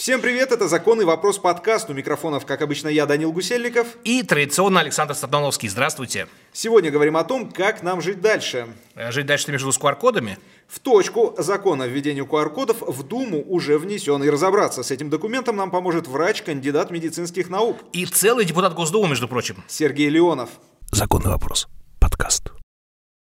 [0.00, 1.90] Всем привет, это «Законный вопрос» подкаст.
[1.90, 3.86] У микрофонов, как обычно, я, Данил Гусельников.
[4.02, 5.68] И традиционно Александр Стартановский.
[5.68, 6.26] Здравствуйте.
[6.54, 8.68] Сегодня говорим о том, как нам жить дальше.
[8.94, 10.38] Э, Жить дальше между с QR-кодами?
[10.68, 14.22] В точку закона о введении QR-кодов в Думу уже внесен.
[14.24, 19.10] И разобраться с этим документом нам поможет врач, кандидат медицинских наук И целый депутат Госдумы,
[19.10, 19.62] между прочим.
[19.68, 20.48] Сергей Леонов.
[20.92, 21.68] Законный вопрос.
[22.00, 22.52] Подкаст.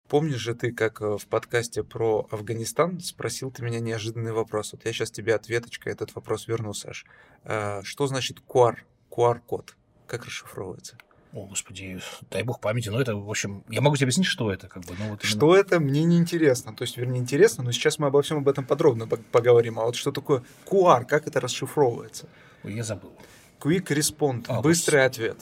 [0.08, 4.72] Помнишь же ты, как э, в подкасте про Афганистан спросил ты меня неожиданный вопрос?
[4.72, 7.04] Вот я сейчас тебе ответочкой этот вопрос верну, Саш.
[7.44, 8.76] Э, Что значит QR?
[9.10, 9.76] QR-код.
[10.06, 10.96] Как расшифровывается?
[11.34, 12.88] О, господи, дай бог памяти.
[12.88, 14.94] Ну, это, в общем, я могу тебе объяснить, что это, как бы.
[14.98, 16.74] Ну, вот именно- Что это, мне не интересно.
[16.74, 19.78] То есть, вернее, интересно, но сейчас мы обо всем об этом подробно пог- поговорим.
[19.78, 21.04] А вот что такое QR?
[21.04, 22.28] Как это расшифровывается?
[22.64, 23.12] Ой, я забыл.
[23.60, 24.46] Quick Respond.
[24.48, 25.36] А, быстрый ответ.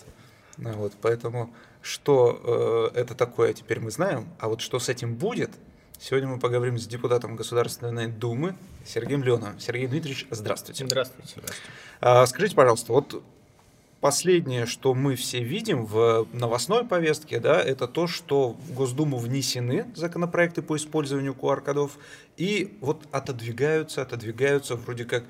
[0.56, 1.54] Ну, вот, поэтому,
[1.86, 4.28] что э, это такое, теперь мы знаем.
[4.38, 5.50] А вот что с этим будет,
[6.00, 9.58] сегодня мы поговорим с депутатом Государственной Думы Сергеем Леоновым.
[9.60, 10.84] Сергей Дмитриевич, здравствуйте.
[10.84, 11.40] Здравствуйте.
[12.00, 13.22] А, скажите, пожалуйста, вот
[14.00, 19.86] последнее, что мы все видим в новостной повестке, да, это то, что в Госдуму внесены
[19.94, 21.98] законопроекты по использованию QR-кодов
[22.36, 25.24] и вот отодвигаются, отодвигаются, вроде как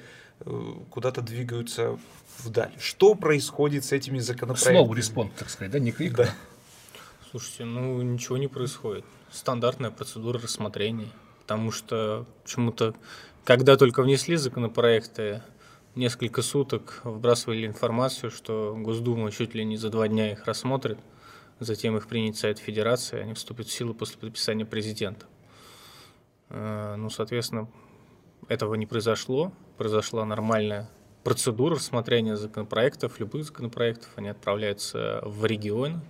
[0.90, 1.98] куда-то двигаются
[2.38, 2.72] вдаль.
[2.78, 4.76] Что происходит с этими законопроектами?
[4.76, 6.14] Слово респонд, так сказать, да, не крик.
[6.14, 6.28] Да.
[7.30, 9.04] Слушайте, ну ничего не происходит.
[9.30, 11.08] Стандартная процедура рассмотрения.
[11.40, 12.94] Потому что почему-то,
[13.44, 15.42] когда только внесли законопроекты,
[15.94, 20.98] несколько суток вбрасывали информацию, что Госдума чуть ли не за два дня их рассмотрит,
[21.60, 25.26] затем их принят Совет Федерации, они вступят в силу после подписания президента.
[26.50, 27.68] Э, Ну, соответственно,
[28.48, 29.52] этого не произошло.
[29.76, 30.88] Произошла нормальная
[31.26, 36.00] процедура рассмотрения законопроектов, любых законопроектов, они отправляются в регионы.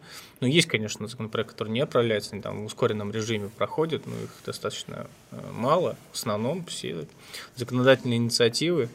[0.40, 4.28] Ну, есть, конечно, законопроекты, которые не отправляются, они там в ускоренном режиме проходят, но их
[4.44, 5.96] достаточно э, мало.
[6.12, 7.06] В основном все
[7.54, 8.90] законодательные инициативы,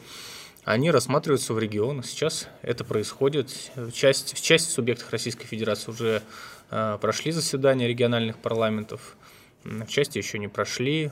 [0.62, 2.06] они рассматриваются в регионах.
[2.06, 3.72] Сейчас это происходит.
[3.74, 6.22] В части, в части субъектов Российской Федерации уже
[6.70, 9.16] э, прошли заседания региональных парламентов,
[9.64, 11.10] в части еще не прошли.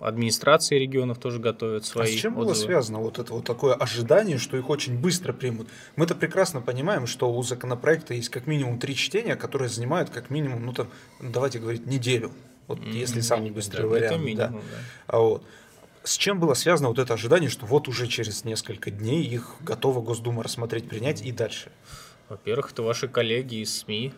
[0.00, 2.66] Администрации регионов тоже готовят А свои с чем было отзывы.
[2.66, 5.68] связано вот это вот такое ожидание, что их очень быстро примут?
[5.96, 10.64] Мы-то прекрасно понимаем, что у законопроекта есть как минимум три чтения, которые занимают как минимум,
[10.66, 10.88] ну там,
[11.20, 12.32] ну, давайте говорить, неделю.
[12.68, 14.16] Вот М, если самый да, быстрый это вариант.
[14.16, 14.22] да.
[14.24, 14.78] минимум, да.
[15.06, 15.44] А вот.
[16.04, 20.00] С чем было связано вот это ожидание, что вот уже через несколько дней их готова
[20.00, 21.70] Госдума рассмотреть, принять и дальше?
[22.28, 24.12] Во-первых, это ваши коллеги из СМИ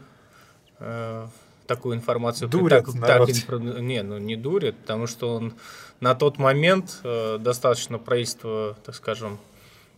[0.79, 1.27] э,
[1.67, 3.29] такую информацию Дурят так, народ.
[3.29, 5.55] так инфра- не, ну не дурят, потому что он
[6.01, 9.39] на тот момент э, достаточно правительство, так скажем,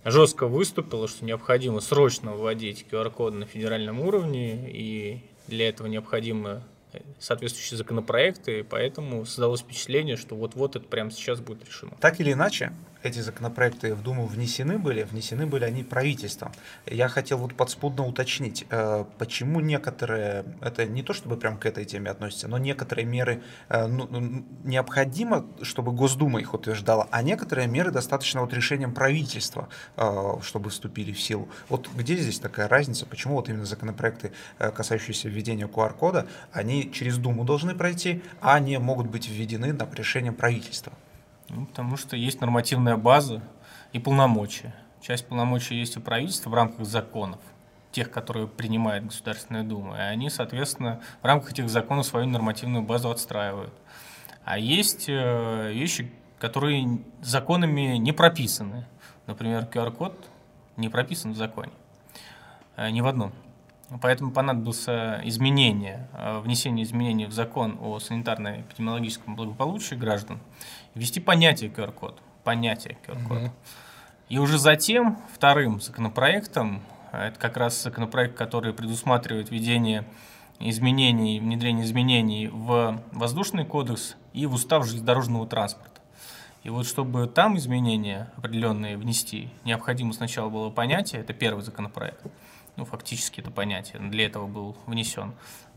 [0.04, 6.62] жестко выступило, что необходимо срочно вводить QR-коды на федеральном уровне, и для этого необходимы
[6.92, 11.92] э, соответствующие законопроекты, и поэтому создалось впечатление, что вот-вот это прямо сейчас будет решено.
[12.00, 12.72] Так или иначе,
[13.06, 16.52] эти законопроекты в Думу внесены были, внесены были они правительством.
[16.86, 21.84] Я хотел вот подспудно уточнить, э, почему некоторые, это не то чтобы прям к этой
[21.84, 27.68] теме относится, но некоторые меры э, ну, ну, необходимо, чтобы Госдума их утверждала, а некоторые
[27.68, 31.48] меры достаточно вот решением правительства, э, чтобы вступили в силу.
[31.68, 37.44] Вот где здесь такая разница, почему вот именно законопроекты, касающиеся введения QR-кода, они через Думу
[37.44, 40.92] должны пройти, а они могут быть введены там, решением правительства?
[41.48, 43.42] Ну, потому что есть нормативная база
[43.92, 44.74] и полномочия.
[45.00, 47.40] Часть полномочий есть у правительства в рамках законов,
[47.92, 49.96] тех, которые принимает Государственная Дума.
[49.96, 53.72] И они, соответственно, в рамках этих законов свою нормативную базу отстраивают.
[54.44, 58.86] А есть э, вещи, которые законами не прописаны.
[59.26, 60.28] Например, QR-код
[60.76, 61.72] не прописан в законе.
[62.76, 63.32] Э, Ни в одном.
[64.02, 70.40] Поэтому понадобился изменение, э, внесение изменений в закон о санитарно-эпидемиологическом благополучии граждан,
[70.94, 72.20] ввести понятие QR-код.
[72.42, 73.52] Понятие QR-код.
[74.28, 76.82] И уже затем вторым законопроектом,
[77.12, 80.04] а это как раз законопроект, который предусматривает введение
[80.58, 86.00] изменений, внедрение изменений в воздушный кодекс и в устав железнодорожного транспорта.
[86.64, 92.26] И вот чтобы там изменения определенные внести, необходимо сначала было понятие, это первый законопроект,
[92.76, 95.34] ну фактически это понятие, для этого был внесен,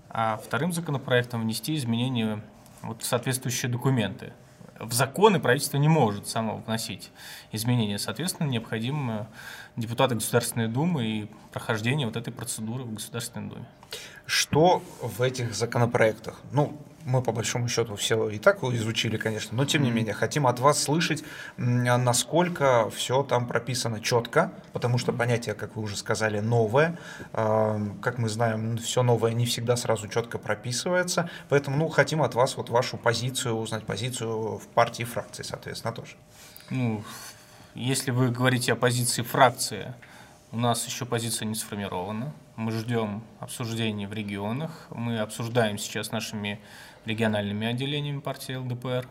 [0.09, 2.41] а вторым законопроектом внести изменения
[2.81, 4.33] вот, в соответствующие документы.
[4.79, 7.11] В законы правительство не может само вносить
[7.51, 9.27] изменения, соответственно, необходимо
[9.75, 13.65] депутаты Государственной Думы и прохождение вот этой процедуры в Государственной Думе.
[14.25, 16.39] Что в этих законопроектах?
[16.53, 20.47] Ну, мы по большому счету все и так изучили, конечно, но тем не менее хотим
[20.47, 21.23] от вас слышать,
[21.57, 26.97] м, насколько все там прописано четко, потому что понятие, как вы уже сказали, новое.
[27.33, 32.35] Эм, Как мы знаем, все новое не всегда сразу четко прописывается, поэтому ну, хотим от
[32.35, 36.15] вас вот вашу позицию, узнать позицию в партии и фракции, соответственно, тоже.
[36.69, 37.03] Ну,
[37.75, 39.93] если вы говорите о позиции фракции,
[40.51, 42.33] у нас еще позиция не сформирована.
[42.59, 44.87] Мы ждем обсуждений в регионах.
[44.89, 46.59] Мы обсуждаем сейчас нашими
[47.05, 49.07] региональными отделениями партии ЛДПР.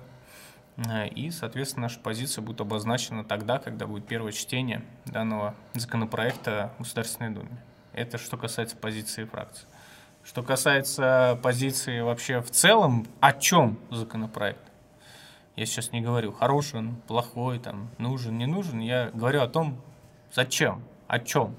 [0.77, 6.83] Э, И, соответственно, наша позиция будет обозначена тогда, когда будет первое чтение данного законопроекта в
[6.83, 7.57] Государственной Думе.
[7.95, 9.67] Это что касается позиции фракции.
[10.25, 14.61] Что касается позиции вообще в целом, о чем законопроект?
[15.57, 18.79] Я сейчас не говорю, хороший он, плохой, там, нужен, не нужен.
[18.81, 19.81] Я говорю о том,
[20.35, 21.57] зачем, о чем.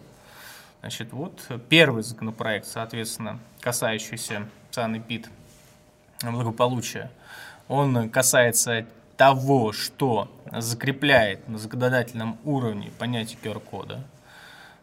[0.82, 5.30] Значит, вот первый законопроект, соответственно, касающийся ЦАН и ПИД
[6.24, 7.12] благополучия,
[7.68, 8.86] он касается
[9.18, 14.02] того, что закрепляет на законодательном уровне понятие QR-кода.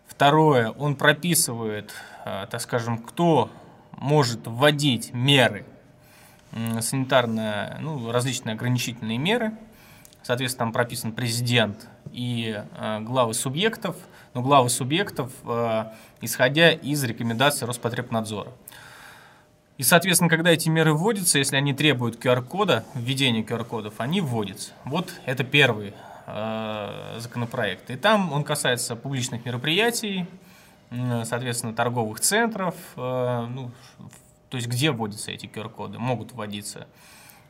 [0.06, 1.92] Второе, он прописывает,
[2.24, 3.50] э, так скажем, кто
[3.92, 5.64] может вводить меры
[6.80, 9.52] санитарные, ну, различные ограничительные меры.
[10.22, 13.96] Соответственно, там прописан президент и э, главы субъектов,
[14.36, 15.84] но главы субъектов, э,
[16.20, 18.52] исходя из рекомендаций Роспотребнадзора.
[19.78, 24.72] И, соответственно, когда эти меры вводятся, если они требуют QR-кода, введения QR-кодов, они вводятся.
[24.84, 25.94] Вот это первый
[26.26, 27.88] э, законопроект.
[27.88, 30.26] И там он касается публичных мероприятий,
[30.90, 33.70] м, соответственно, торговых центров, э, ну,
[34.50, 36.86] то есть где вводятся эти QR-коды, могут вводиться.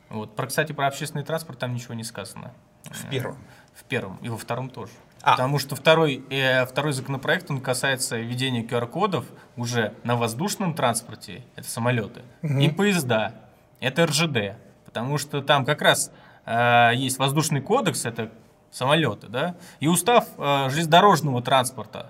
[0.07, 0.37] Вот.
[0.37, 2.53] Про, кстати, про общественный транспорт там ничего не сказано.
[2.85, 3.37] В первом.
[3.75, 4.93] В первом и во втором тоже.
[5.27, 5.31] А.
[5.31, 9.25] Потому что второй, э, второй законопроект, он касается введения QR-кодов
[9.57, 13.33] уже на воздушном транспорте, это самолеты, и поезда,
[13.81, 14.55] это РЖД.
[14.85, 16.13] Потому что там как раз
[16.45, 18.31] э, есть воздушный кодекс, это
[18.71, 22.09] самолеты, да, и устав э, железнодорожного транспорта.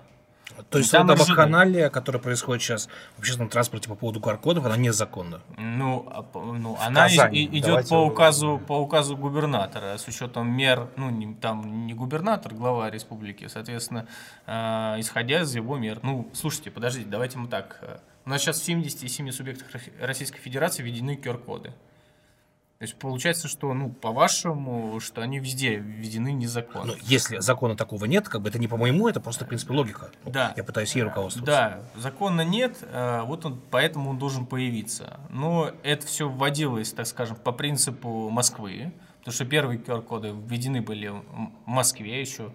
[0.70, 1.20] То есть РЖД.
[1.20, 5.42] вакханалия, которая происходит сейчас в общественном транспорте по поводу QR-кодов, она незаконна.
[5.58, 7.40] Ну, а ну она и- Казани.
[7.40, 11.94] и- идет Давайте по указу, по указу губернатора, с учетом мер, ну, не- там не
[11.94, 14.08] губернатор, глава республики, соответственно,
[14.46, 16.00] э, исходя из его мер.
[16.04, 17.78] Ну, слушайте, подождите, давайте мы так.
[17.82, 21.72] э, У нас сейчас в 77 субъектах Ро- Российской Федерации введены QR-коды.
[22.80, 26.94] То есть получается, что, ну, по-вашему, что они везде введены незаконно.
[26.94, 30.12] Но если закона такого нет, как бы это не по-моему, это просто, в принципе, логика.
[30.24, 30.54] Ну, Да.
[30.56, 31.52] Я пытаюсь ей руководствоваться.
[31.52, 35.20] Да, закона нет, э, вот он, поэтому он должен появиться.
[35.32, 41.08] Но это все вводилось, так скажем, по принципу Москвы, потому что первые QR-коды введены были
[41.08, 41.24] в
[41.66, 42.54] Москве еще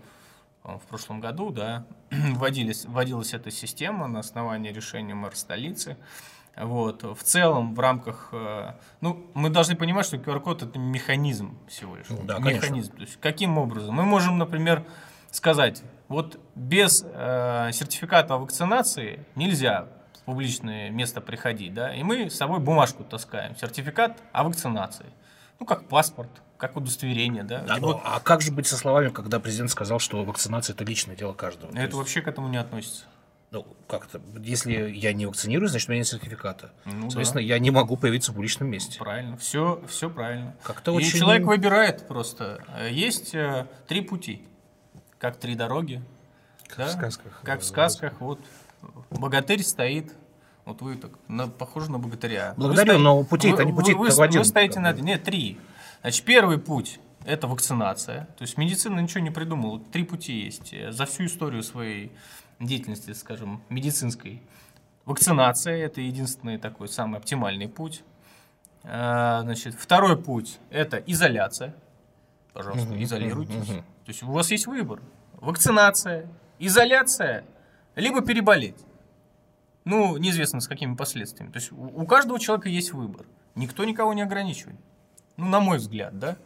[0.62, 5.96] э, в прошлом году, да, вводились, вводилась эта система на основании решения мэра столицы.
[6.56, 7.02] Вот.
[7.02, 8.28] В целом, в рамках...
[8.32, 12.06] э, Ну, мы должны понимать, что QR-код– это механизм всего лишь.
[12.10, 12.56] Ну да, конечно.
[12.66, 12.92] механизм.
[12.96, 13.94] То есть, каким образом?
[13.94, 14.84] Мы можем, например,
[15.30, 22.28] сказать, вот без э, сертификата о вакцинации нельзя в публичное место приходить, да, и мы
[22.28, 25.06] с собой бумажку таскаем, сертификат о вакцинации.
[25.58, 27.60] Ну, как паспорт, как удостоверение, да.
[27.62, 30.84] Да, И ну, а как же быть со словами, когда президент сказал, что вакцинация это
[30.84, 31.72] личное дело каждого?
[31.72, 33.04] То это есть, вообще к этому не относится.
[33.52, 36.72] Ну, как-то, если я не вакцинируюсь, значит, у меня нет сертификата.
[36.86, 38.98] Ну Соответственно, я не могу появиться в публичном месте.
[38.98, 40.56] Правильно, все, все правильно.
[40.62, 42.64] Как-то И очень- человек выбирает просто.
[42.90, 44.42] Есть э, три пути,
[45.18, 46.02] как три дороги.
[46.66, 47.40] Как в сказках.
[47.44, 48.20] Как в сказках.
[48.20, 48.40] Вот
[49.10, 50.12] богатырь стоит.
[50.64, 52.54] Вот вы так на- похожи на богатыря.
[52.56, 54.92] Благодарю, Вы но путей-то- вы- не вы- путей-то вы, один, Вы стоите на...
[54.92, 55.58] Нет, три.
[56.02, 58.28] Значит, первый путь– это вакцинация.
[58.38, 59.80] То есть медицина ничего не придумала.
[59.92, 60.72] Три пути есть.
[60.72, 62.12] Э, За всю историю своей
[62.60, 64.42] деятельности, скажем, медицинской.
[65.04, 68.04] Вакцинация– это единственный такой самый оптимальный путь.
[68.84, 71.74] А, Значит, второй путь– это изоляция.
[72.52, 73.66] Пожалуйста, изолируйтесь.
[73.66, 75.00] То есть у вас есть выбор.
[75.34, 76.28] Вакцинация,
[76.58, 77.44] изоляция,
[77.96, 78.76] либо переболеть.
[79.84, 81.50] Ну, неизвестно с какими последствиями.
[81.50, 83.26] То есть у у каждого человека есть выбор.
[83.54, 84.78] Никто никого не ограничивает.
[85.36, 86.36] Ну, на мой взгляд, да.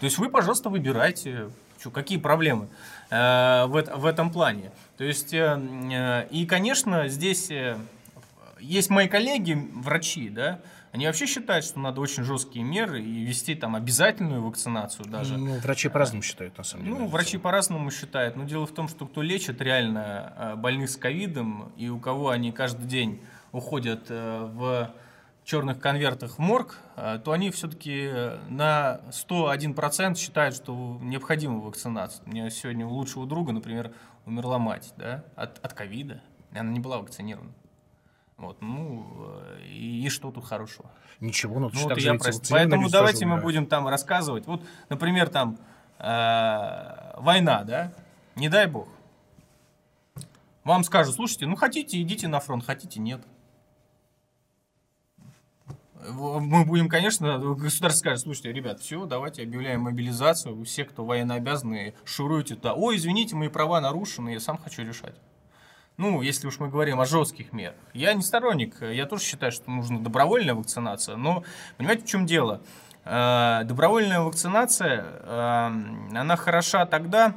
[0.00, 1.50] То есть вы, пожалуйста, выбирайте,
[1.84, 2.68] чё, какие проблемы
[3.10, 4.72] э, в, в этом плане.
[4.96, 5.60] То есть, э,
[5.92, 7.76] э, и, конечно, здесь э,
[8.58, 10.60] есть мои коллеги, врачи, да,
[10.92, 15.36] они вообще считают, что надо очень жесткие меры и вести там обязательную вакцинацию даже.
[15.36, 16.96] Ну, врачи по-разному считают, на самом деле.
[16.96, 20.96] Ну, врачи по-разному считают, но дело в том, что кто лечит реально э, больных с
[20.96, 24.94] ковидом, и у кого они каждый день уходят э, в
[25.44, 28.10] черных конвертах в морг, э, то они все-таки
[28.48, 32.24] на 101% считают, что необходима вакцинация.
[32.26, 33.92] У меня сегодня у лучшего друга, например,
[34.24, 36.22] умерла мать да, от, ковида,
[36.52, 37.52] и она не была вакцинирована.
[38.36, 40.90] Вот, ну, э, и, и что тут хорошего?
[41.20, 44.46] Ничего, ну, Ну, вот я вакцинированные Поэтому давайте мы будем там рассказывать.
[44.46, 45.58] Вот, например, там
[45.98, 47.92] э, война, да?
[48.34, 48.88] Не дай бог.
[50.64, 53.20] Вам скажут, слушайте, ну хотите, идите на фронт, хотите, нет.
[56.12, 62.56] Мы будем, конечно, государство скажет, слушайте, ребят, все, давайте объявляем мобилизацию, все, кто военнообязанные, шуруйте
[62.56, 62.74] туда.
[62.74, 65.14] Ой, извините, мои права нарушены, я сам хочу решать.
[65.96, 67.76] Ну, если уж мы говорим о жестких мерах.
[67.92, 71.44] Я не сторонник, я тоже считаю, что нужна добровольная вакцинация, но
[71.76, 72.60] понимаете, в чем дело?
[73.04, 77.36] Э, Добровольная вакцинация, э, она хороша тогда,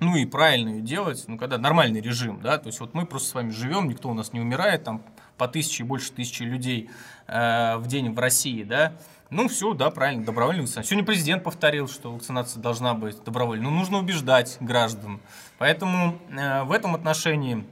[0.00, 3.28] ну и правильно ее делать, ну когда нормальный режим, да, то есть вот мы просто
[3.28, 5.02] с вами живем, никто у нас не умирает, там
[5.40, 6.90] по тысяче и больше тысячи людей
[7.26, 8.92] э, в день в России, да,
[9.30, 10.82] ну все, да, правильно, вакцинация.
[10.82, 15.18] Сегодня президент повторил, что вакцинация должна быть добровольной, но нужно убеждать граждан,
[15.56, 17.64] поэтому э, в этом отношении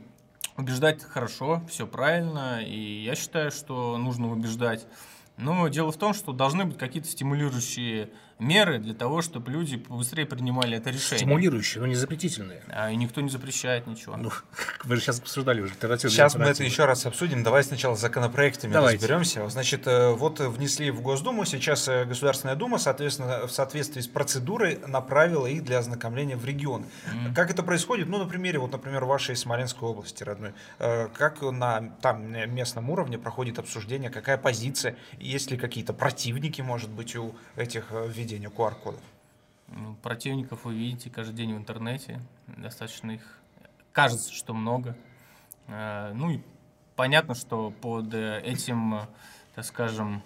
[0.56, 4.86] убеждать хорошо, все правильно, и я считаю, что нужно убеждать.
[5.36, 10.26] Но дело в том, что должны быть какие-то стимулирующие меры для того, чтобы люди быстрее
[10.26, 11.18] принимали это решение.
[11.18, 12.62] Стимулирующие, но не запретительные.
[12.68, 14.16] А и никто не запрещает ничего.
[14.16, 14.30] Ну,
[14.84, 17.42] вы же сейчас обсуждали уже альтернативные Сейчас мы это еще раз обсудим.
[17.42, 18.98] Давай сначала с законопроектами Давайте.
[18.98, 19.48] разберемся.
[19.48, 24.78] Значит, э, вот внесли в Госдуму, сейчас э, Государственная Дума, соответственно, в соответствии с процедурой
[24.86, 26.84] направила их для ознакомления в регион.
[27.34, 28.08] Как это происходит?
[28.08, 30.52] Ну, на примере, вот, например, вашей Смоленской области родной.
[30.78, 36.90] Э, Как на там местном уровне проходит обсуждение, какая позиция, есть ли какие-то противники, может
[36.90, 39.00] быть, у этих э, введения QR-кодов?
[39.68, 42.20] Ну, Противников вы видите каждый день в интернете.
[42.46, 43.40] Достаточно их.
[43.92, 44.96] Кажется, что много.
[45.66, 46.40] Э, Ну и
[46.94, 49.06] понятно, что под э, этим, э,
[49.54, 50.22] так скажем,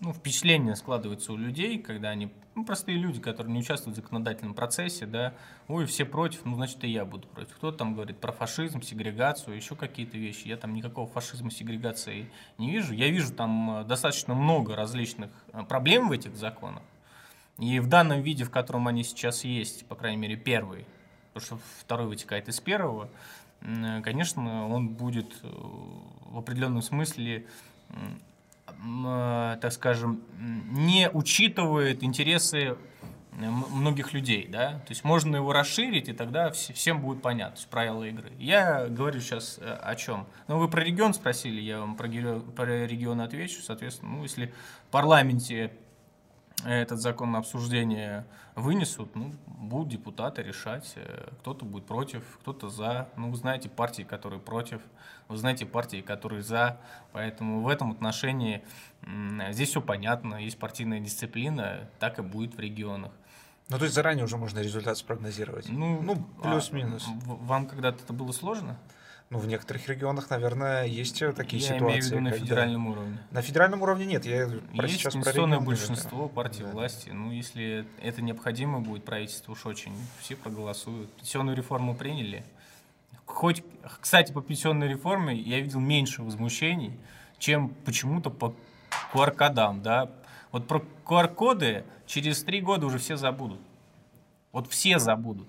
[0.00, 4.54] ну, впечатление складывается у людей, когда они, ну, простые люди, которые не участвуют в законодательном
[4.54, 5.34] процессе, да,
[5.66, 7.54] ой, все против, ну, значит, и я буду против.
[7.56, 10.46] Кто-то там говорит про фашизм, сегрегацию, еще какие-то вещи.
[10.46, 12.94] Я там никакого фашизма, сегрегации не вижу.
[12.94, 16.82] Я вижу там э, достаточно много различных э, проблем в этих законах.
[17.58, 20.86] И в данном виде, в котором они сейчас есть, по крайней мере, первый,
[21.32, 23.08] потому что второй вытекает из первого,
[23.62, 27.46] м, конечно, он будет э, в определенном смысле,
[27.90, 27.94] э,
[29.60, 32.76] так скажем, не учитывает интересы
[33.36, 38.04] многих людей, да, то есть можно его расширить, и тогда вс- всем будет понятно, правила
[38.04, 38.30] игры.
[38.38, 40.26] Я говорю сейчас э, о чем?
[40.46, 44.54] Ну, вы про регион спросили, я вам про регион отвечу, соответственно, ну, если
[44.86, 45.72] в парламенте
[46.64, 53.08] этот закон на обсуждение вынесут, ну, будут депутаты решать, э, кто-то будет против, кто-то за.
[53.16, 54.80] Ну, вы знаете партии, которые против,
[55.28, 56.78] вы знаете партии, которые за,
[57.12, 58.62] поэтому в этом отношении
[59.50, 63.12] здесь все понятно, есть партийная дисциплина, так и будет в регионах.
[63.70, 65.68] Ну, то есть заранее уже можно результат спрогнозировать.
[65.70, 67.06] Ну, ну а плюс-минус.
[67.06, 68.76] в- Вам когда-то это было сложно?
[69.30, 71.86] Ну, в некоторых регионах, наверное, есть э, такие Я ситуации.
[71.86, 73.18] имею в виду на федеральном уровне.
[73.30, 74.24] На федеральном уровне нет.
[74.26, 76.70] Я про Есть сейчас про конституционное регионы, большинство партий Да.
[76.70, 77.08] власти.
[77.10, 81.10] Ну, если это необходимо будет, правительство уж очень, все проголосуют.
[81.14, 82.44] Пенсионную реформу приняли.
[83.26, 83.64] Хоть,
[84.00, 86.92] кстати, по пенсионной реформе я видел меньше возмущений,
[87.38, 88.54] чем почему-то по
[89.12, 90.10] QR-кодам, да.
[90.52, 93.60] Вот про QR-коды через три года уже все забудут.
[94.52, 95.48] Вот все забудут.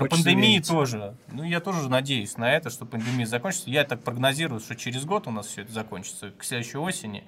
[0.00, 0.68] Про пандемию верить.
[0.68, 1.16] тоже.
[1.32, 3.70] Ну, я тоже надеюсь на это, что пандемия закончится.
[3.70, 7.24] Я так прогнозирую, что через год у нас все это закончится, к следующей осени.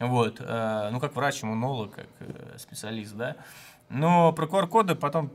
[0.00, 0.36] Вот.
[0.40, 3.36] э, Ну, как врач, иммунолог, как э, специалист, да.
[3.88, 5.30] Но про QR-коды потом,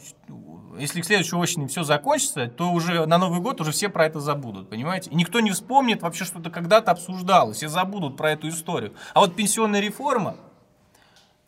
[0.77, 4.19] если к следующей осени все закончится, то уже на Новый год уже все про это
[4.19, 5.09] забудут, понимаете?
[5.09, 8.93] И никто не вспомнит вообще, что это когда-то обсуждалось, все забудут про эту историю.
[9.13, 10.35] А вот пенсионная реформа,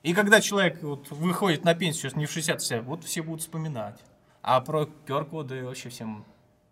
[0.01, 3.41] и когда человек вот выходит на пенсию сейчас не в 60, все, вот все будут
[3.41, 3.99] вспоминать.
[4.43, 6.25] А про QR-коды вообще всем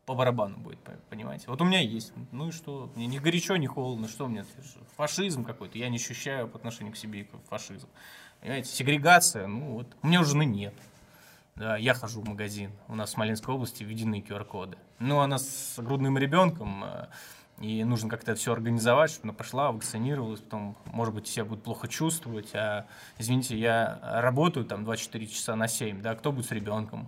[0.06, 1.46] по барабану будет, по- понимаете?
[1.48, 2.12] Вот у меня есть.
[2.32, 2.92] Ну и что?
[2.96, 4.10] Мне ни горячо, ни холодно.
[4.10, 4.30] Что?
[4.30, 5.78] Это же Фашизм какой-то.
[5.78, 7.88] Я не ощущаю по отношению к себе фашизм.
[8.42, 8.70] Понимаете?
[8.70, 9.88] Сегрегация, ну вот.
[10.04, 10.74] У меня у жены нет.
[11.56, 12.72] Да, я хожу в магазин.
[12.90, 14.78] У нас в Смоленской области введены QR-коды.
[15.00, 17.08] Ну, она с грудным ребенком, э,
[17.60, 21.88] и нужно как-то все организовать, чтобы она пошла, вакцинировалась, потом, может быть, себя будет плохо
[21.88, 22.54] чувствовать.
[22.56, 22.88] А,
[23.18, 27.08] извините, я работаю там 24 часа на 7, да, кто будет с ребенком?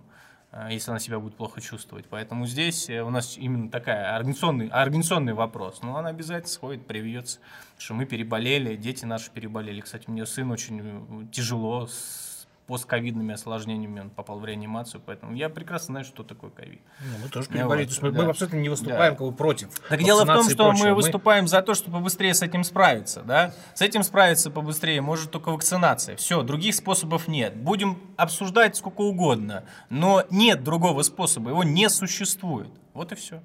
[0.53, 2.05] Э, если она себя будет плохо чувствовать.
[2.09, 5.81] Поэтому здесь э, у нас именно такая организационный, организационный вопрос.
[5.81, 7.39] Но она обязательно сходит, привьется,
[7.77, 9.81] что мы переболели, дети наши переболели.
[9.81, 12.32] Кстати, у меня сын очень э, тяжело с
[12.67, 16.81] постковидными осложнениями, он попал в реанимацию, поэтому я прекрасно знаю, что такое ковид.
[17.01, 17.85] Ну, мы тоже переболели.
[17.85, 18.23] вот, То есть мы, да.
[18.23, 19.19] мы абсолютно не выступаем Да.
[19.25, 19.69] бы против.
[19.89, 23.53] Так дело в том, что мы выступаем за то, чтобы побыстрее с этим справиться, да?
[23.73, 26.15] С этим справиться побыстрее может только вакцинация.
[26.15, 27.55] Все, других способов нет.
[27.55, 32.69] Будем обсуждать сколько угодно, но нет другого способа, его не существует.
[32.93, 33.41] Вот и все.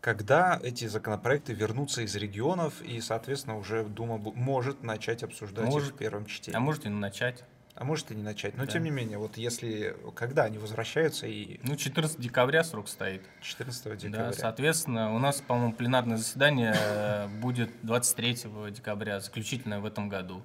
[0.00, 5.94] Когда эти законопроекты вернутся из регионов, и, соответственно, уже Дума может начать обсуждать их Может.
[5.94, 6.56] в первом чтении.
[6.56, 7.42] А может и начать.
[7.76, 8.56] А может и не начать.
[8.56, 8.72] Но Да.
[8.72, 13.22] тем не менее, вот если, когда они возвращаются и Ну, 14 декабря срок стоит.
[13.42, 14.32] 14 Да, декабря.
[14.32, 20.42] соответственно, у нас, по-моему, пленарное заседание э, будет 23 декабря, заключительное в этом году.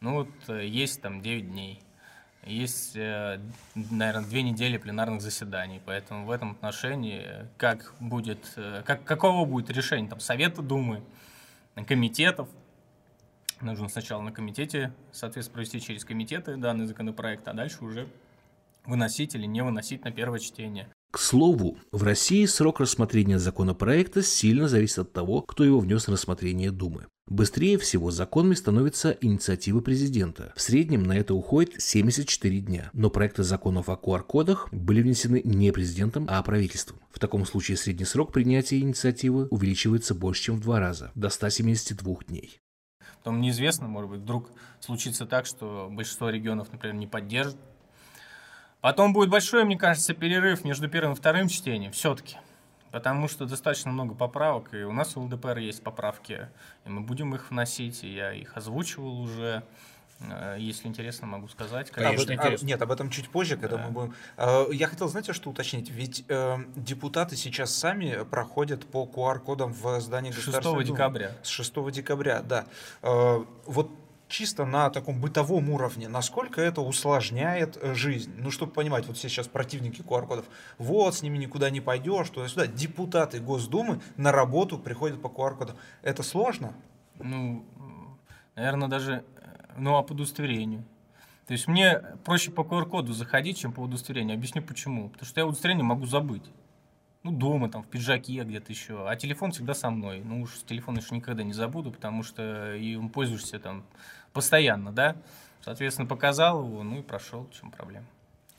[0.00, 1.80] Ну вот э, есть там 9 дней.
[2.44, 9.04] Есть, наверное, две недели пленарных заседаний, поэтому в этом отношении э, как будет, э, как,
[9.04, 11.02] каково будет решение там Совета Думы,
[11.86, 12.48] комитетов,
[13.62, 18.08] нужно сначала на комитете, соответственно, провести через комитеты данный законопроект, а дальше уже
[18.84, 20.88] выносить или не выносить на первое чтение.
[21.12, 26.14] К слову, в России срок рассмотрения законопроекта сильно зависит от того, кто его внес на
[26.14, 27.06] рассмотрение Думы.
[27.28, 30.52] Быстрее всего законами становятся инициативы президента.
[30.56, 32.90] В среднем на это уходит 74 дня.
[32.94, 36.98] Но проекты законов о QR-кодах были внесены не президентом, а правительством.
[37.10, 42.16] В таком случае средний срок принятия инициативы увеличивается больше, чем в два раза, до 172
[42.26, 42.61] дней.
[43.22, 44.50] Потом неизвестно, может быть, вдруг
[44.80, 47.56] случится так, что большинство регионов, например, не поддержит.
[48.80, 52.36] Потом будет большой, мне кажется, перерыв между первым и вторым чтением, все-таки.
[52.90, 56.48] Потому что достаточно много поправок, и у нас у ЛДПР есть поправки,
[56.84, 59.62] и мы будем их вносить, и я их озвучивал уже.
[60.30, 61.88] Э, Если интересно, могу сказать.
[61.90, 62.66] Об Конечно, этом- а, интересно.
[62.66, 63.84] нет, об этом чуть позже, когда Да.
[63.86, 64.14] мы будем.
[64.36, 65.90] Э, Я хотел, знаете, что уточнить?
[65.90, 70.96] Ведь э, депутаты сейчас сами проходят по QR-кодам в здании 6 Государственной Думы.
[70.96, 71.32] декабря.
[71.42, 72.66] С 6 декабря, да.
[73.02, 73.90] Э, Вот
[74.28, 78.32] чисто на таком бытовом уровне, насколько это усложняет э, жизнь?
[78.38, 80.46] Ну, чтобы понимать, вот все сейчас противники QR-кодов,
[80.78, 82.66] вот, с ними никуда не пойдешь, туда-сюда.
[82.66, 85.76] Депутаты Госдумы на работу приходят по QR-кодам.
[86.02, 86.72] Это сложно?
[87.18, 87.62] Ну,
[88.56, 89.22] наверное, даже
[89.76, 90.84] ну, а по удостоверению.
[91.46, 94.36] То есть мне проще по QR-коду заходить, чем по удостоверению.
[94.36, 95.08] Объясню почему.
[95.08, 96.44] Потому что я удостоверение могу забыть.
[97.24, 99.08] Ну, дома, там, в пиджаке где-то еще.
[99.08, 100.22] А телефон всегда со мной.
[100.24, 103.84] Ну, уж телефон еще никогда не забуду, потому что им пользуешься там
[104.32, 105.16] постоянно, да?
[105.60, 108.06] Соответственно, показал его, ну и прошел, в чем проблема.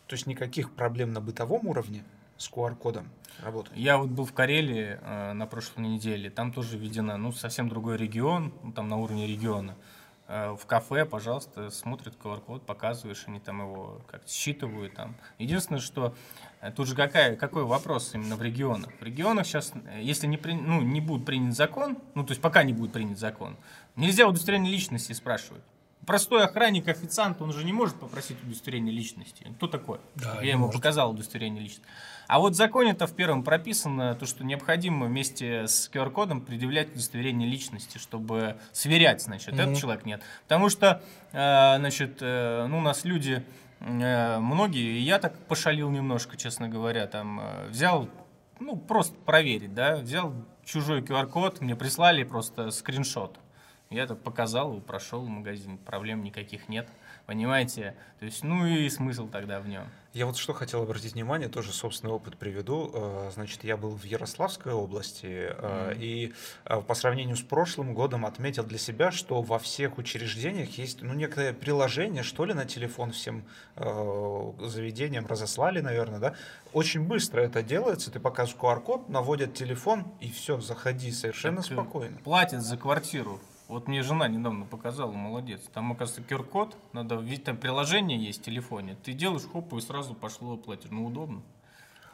[0.08, 2.03] То есть никаких проблем на бытовом уровне
[2.38, 3.10] с QR-кодом
[3.41, 3.74] работать?
[3.75, 7.98] Я вот был в Карелии э, на прошлой неделе, там тоже введена, ну, совсем другой
[7.98, 9.72] регион, ну, там на уровне региона.
[9.72, 9.92] Э,
[10.27, 14.93] в кафе, пожалуйста, смотрят QR-код, показываешь, они там его как-то считывают.
[14.95, 15.15] Там.
[15.37, 16.15] Единственное, что
[16.61, 18.89] э, тут же какая, какой вопрос именно в регионах.
[18.99, 22.41] В регионах сейчас, э, если не, при- ну, не будет принят закон, ну, то есть
[22.41, 23.57] пока не будет принят закон,
[23.95, 25.63] нельзя удостоверение личности спрашивать.
[26.05, 29.47] Простой охранник, официант, он же не может попросить удостоверение личности.
[29.57, 29.99] Кто такой?
[30.15, 30.81] Да, Я ему может.
[30.81, 31.87] показал удостоверение личности.
[32.27, 37.49] А вот в законе-то в первом прописано то, что необходимо вместе с QR-кодом предъявлять удостоверение
[37.49, 40.21] личности, чтобы сверять, значит, этот человек нет.
[40.43, 43.43] Потому что, э, значит, э, ну, у нас люди,
[43.79, 48.09] э, многие, и я так пошалил немножко, честно говоря, там, э, взял,
[48.59, 50.33] ну, просто проверить, да, взял
[50.65, 53.37] чужой QR-код, мне прислали просто скриншот.
[53.93, 56.89] Я так показал его, прошел в магазин, проблем никаких нет.
[57.25, 57.95] Понимаете?
[58.19, 59.86] То есть, ну и смысл тогда в нем.
[60.13, 62.91] Я вот что хотел обратить внимание, тоже собственный опыт приведу.
[62.93, 66.34] Э, Значит, я был в Ярославской области э, и
[66.65, 71.13] э, по сравнению с прошлым годом отметил для себя, что во всех учреждениях есть ну,
[71.13, 76.36] некое приложение, что ли, на телефон всем заведениям разослали, наверное, да.
[76.73, 82.17] Очень быстро это делается, ты показываешь QR-код, наводят телефон, и все, заходи совершенно Так, спокойно.
[82.23, 83.39] Платят за квартиру.
[83.67, 85.62] Вот мне жена недавно показала, молодец.
[85.73, 88.97] Там, оказывается, QR-код, надо, ведь там приложение есть в телефоне.
[89.04, 90.89] Ты делаешь, хоп, и сразу пошло платишь.
[90.91, 91.41] Ну, удобно.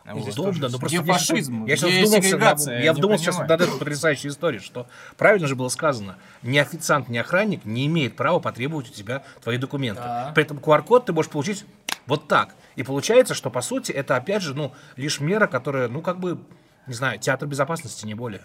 [0.06, 0.28] А вот.
[0.30, 1.66] Удобно, но просто Где я щас- фашизм?
[1.66, 5.56] Я сейчас Где вдумался, Я я вдумался сейчас над этой потрясающей историей, что правильно же
[5.56, 10.02] было сказано, ни официант, ни охранник не имеет права потребовать у тебя твои документы.
[10.02, 10.32] Да.
[10.34, 11.66] При этом QR-код ты можешь получить
[12.08, 12.56] вот так.
[12.76, 16.40] И получается, что по сути это опять же, ну, лишь мера, которая, ну, как бы,
[16.88, 18.42] не знаю, театр безопасности, не более.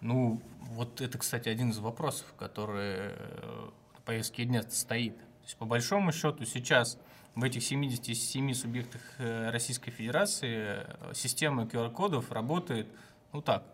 [0.00, 0.40] Ну,
[0.74, 5.16] вот это, кстати, один из вопросов, который э, на повестке дня стоит.
[5.16, 6.98] То есть, по большому счету, сейчас
[7.34, 12.88] в этих 77 субъектах э, Российской Федерации э, система QR-кодов работает,
[13.32, 13.64] ну так,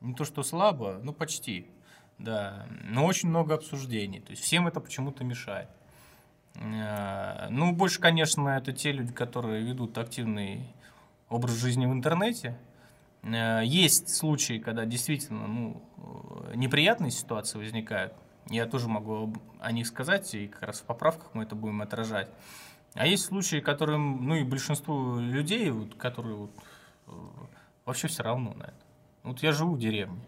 [0.00, 1.66] не то что слабо, но почти,
[2.18, 5.68] да, но очень много обсуждений, то есть всем это почему-то мешает.
[6.54, 10.68] Э, Ну, больше, конечно, это те люди, которые ведут активный
[11.28, 12.56] образ жизни в интернете.
[13.34, 18.14] Э, Есть случаи, когда действительно ну, э, неприятные ситуации возникают.
[18.48, 22.30] Я тоже могу о них сказать, и как раз в поправках мы это будем отражать.
[22.94, 26.50] А есть случаи, которым, ну и большинству людей, вот, которые вот,
[27.06, 27.10] э,
[27.84, 28.74] вообще все равно на это.
[29.22, 30.20] Вот я живу в деревне.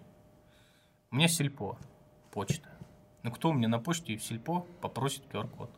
[1.10, 1.78] У меня сельпо,
[2.30, 2.68] почта.
[3.22, 5.70] Ну кто мне на почте и в сельпо попросит QR-код?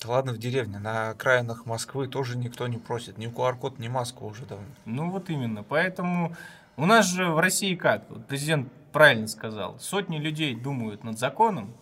[0.00, 3.18] Да ладно, в деревне, на окраинах Москвы тоже никто не просит.
[3.18, 4.66] Ни QR-код, ни маску уже давно.
[4.84, 5.64] Ну вот именно.
[5.64, 6.36] Поэтому
[6.78, 8.08] у нас же в России как?
[8.08, 9.78] Вот президент правильно сказал.
[9.80, 11.74] Сотни людей думают над законом,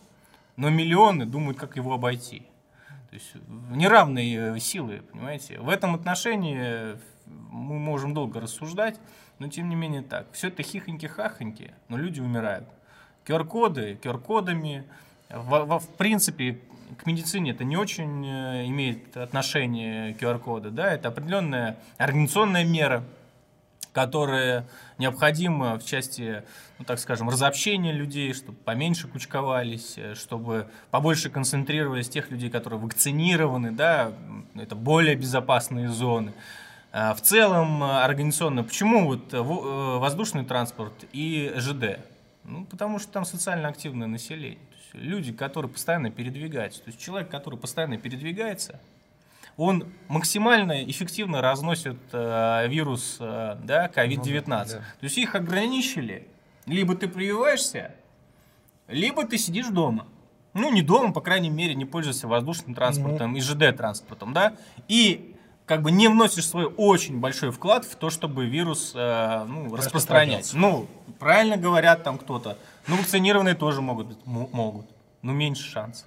[0.56, 2.40] но миллионы думают, как его обойти.
[3.11, 3.35] То есть
[3.70, 5.61] неравные силы, понимаете.
[5.61, 8.98] В этом отношении мы можем долго рассуждать,
[9.38, 10.26] но тем не менее так.
[10.32, 12.66] Все это хихоньки-хахоньки, но люди умирают.
[13.26, 14.85] QR-коды, QR-кодами.
[15.28, 16.59] В, в, в принципе,
[16.96, 23.02] к медицине это не очень э, имеет отношение QR-коды, да, это определенная организационная мера,
[23.96, 24.66] которая
[24.98, 26.42] необходима в части,
[26.78, 32.78] ну, так скажем, разобщения людей, чтобы поменьше кучковались, э, чтобы побольше концентрировались тех людей, которые
[32.78, 34.12] вакцинированы, да,
[34.54, 36.35] это более безопасные зоны.
[36.92, 41.98] А в целом э, организационно, почему вот воздушный транспорт и ЖД?
[42.44, 44.59] Ну, потому что там социально активное население.
[44.92, 46.82] Люди, которые постоянно передвигаются.
[46.82, 48.78] То есть человек, который постоянно передвигается,
[49.56, 54.44] он максимально эффективно разносит э, вирус э, да, COVID-19.
[54.46, 54.64] Ну, да.
[54.66, 56.26] То есть их ограничили.
[56.66, 57.94] Либо ты прививаешься,
[58.88, 60.06] либо ты сидишь дома.
[60.52, 64.54] Ну, не дома, по крайней мере, не пользуешься воздушным транспортом mm и ЖД-транспортом, да.
[64.88, 69.74] И как бы не вносишь свой очень большой вклад в то, чтобы вирус э, ну,
[69.74, 70.52] распространять.
[70.54, 70.86] Ну,
[71.18, 72.58] правильно говорят там кто-то.
[72.88, 74.86] Ну, вакцинированные тоже могут, могут,
[75.22, 76.06] но меньше шансов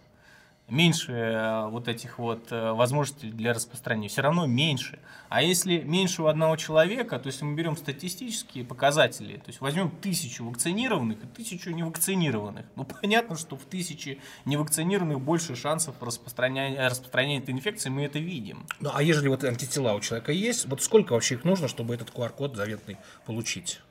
[0.70, 5.00] меньше э, вот этих вот э, возможностей для распространения, все равно меньше.
[5.30, 9.92] А если меньше у одного человека, то есть мы берем статистические показатели, то есть возьмем
[9.92, 17.40] тысячу вакцинированных и тысячу невакцинированных, ну понятно, что в тысяче невакцинированных больше шансов распространения, распространения
[17.40, 18.66] этой инфекции, мы это видим.
[18.80, 22.10] Ну а ежели вот антитела у человека есть, вот сколько вообще их нужно, чтобы этот
[22.10, 23.82] QR-код заветный получить?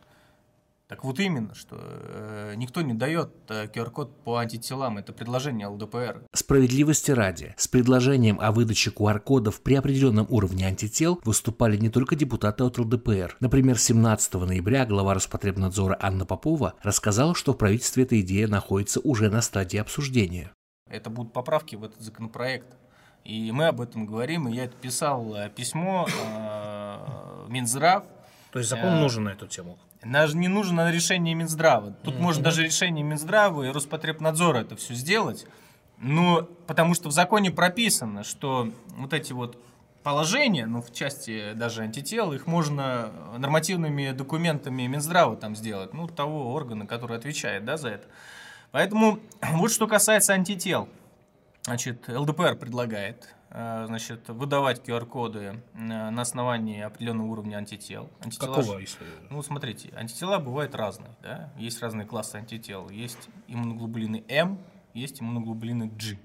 [0.89, 6.23] Так вот именно, что э, никто не дает э, QR-код по антителам, это предложение ЛДПР.
[6.33, 12.65] Справедливости ради, с предложением о выдаче QR-кодов при определенном уровне антител выступали не только депутаты
[12.65, 13.37] от ЛДПР.
[13.41, 19.29] Например, 17 ноября глава Роспотребнадзора Анна Попова рассказала, что в правительстве эта идея находится уже
[19.29, 20.53] на стадии обсуждения.
[20.89, 22.79] Это будут поправки в этот законопроект.
[23.25, 28.05] И мы об этом говорим, и я это писал э, письмо э, Минздрав.
[28.53, 29.79] То есть закон э, нужен на эту тему?
[30.05, 31.93] Даже не нужно решение Минздрава.
[32.05, 32.21] Тут mm-hmm.
[32.21, 35.47] может даже решение Минздрава и Роспотребнадзора это все сделать.
[35.99, 39.61] Ну, потому что в законе прописано, что вот эти вот
[40.05, 46.53] положения, ну, в части даже антител, их можно нормативными документами Минздрава там сделать, ну, того
[46.55, 48.07] органа, который отвечает, да, за это.
[48.71, 49.19] Поэтому
[49.55, 50.89] вот что касается антител.
[51.63, 58.11] Значит, ЛДПР предлагает значит, выдавать QR-коды э, на основании определенного уровня антител.
[58.21, 59.07] Антитела Какого, если...
[59.31, 61.53] Ну, смотрите, антитела бывают разные, да?
[61.57, 62.91] Есть разные классы антител.
[62.91, 64.59] Есть иммуноглобулины М,
[64.93, 66.19] есть иммуноглобулины G.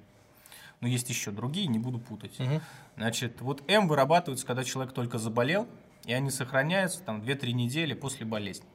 [0.81, 2.38] Но есть еще другие, не буду путать.
[2.39, 2.62] Угу.
[2.97, 5.67] Значит, вот М вырабатываются, когда человек только заболел,
[6.05, 8.65] и они сохраняются там 2-3 недели после болезни.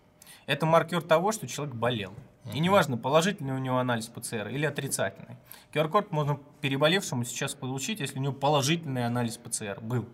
[0.46, 2.14] Это маркер того, что человек болел.
[2.54, 5.36] И неважно, положительный у него анализ ПЦР или отрицательный.
[5.72, 10.08] QR-код можно переболевшему сейчас получить, если у него положительный анализ ПЦР был.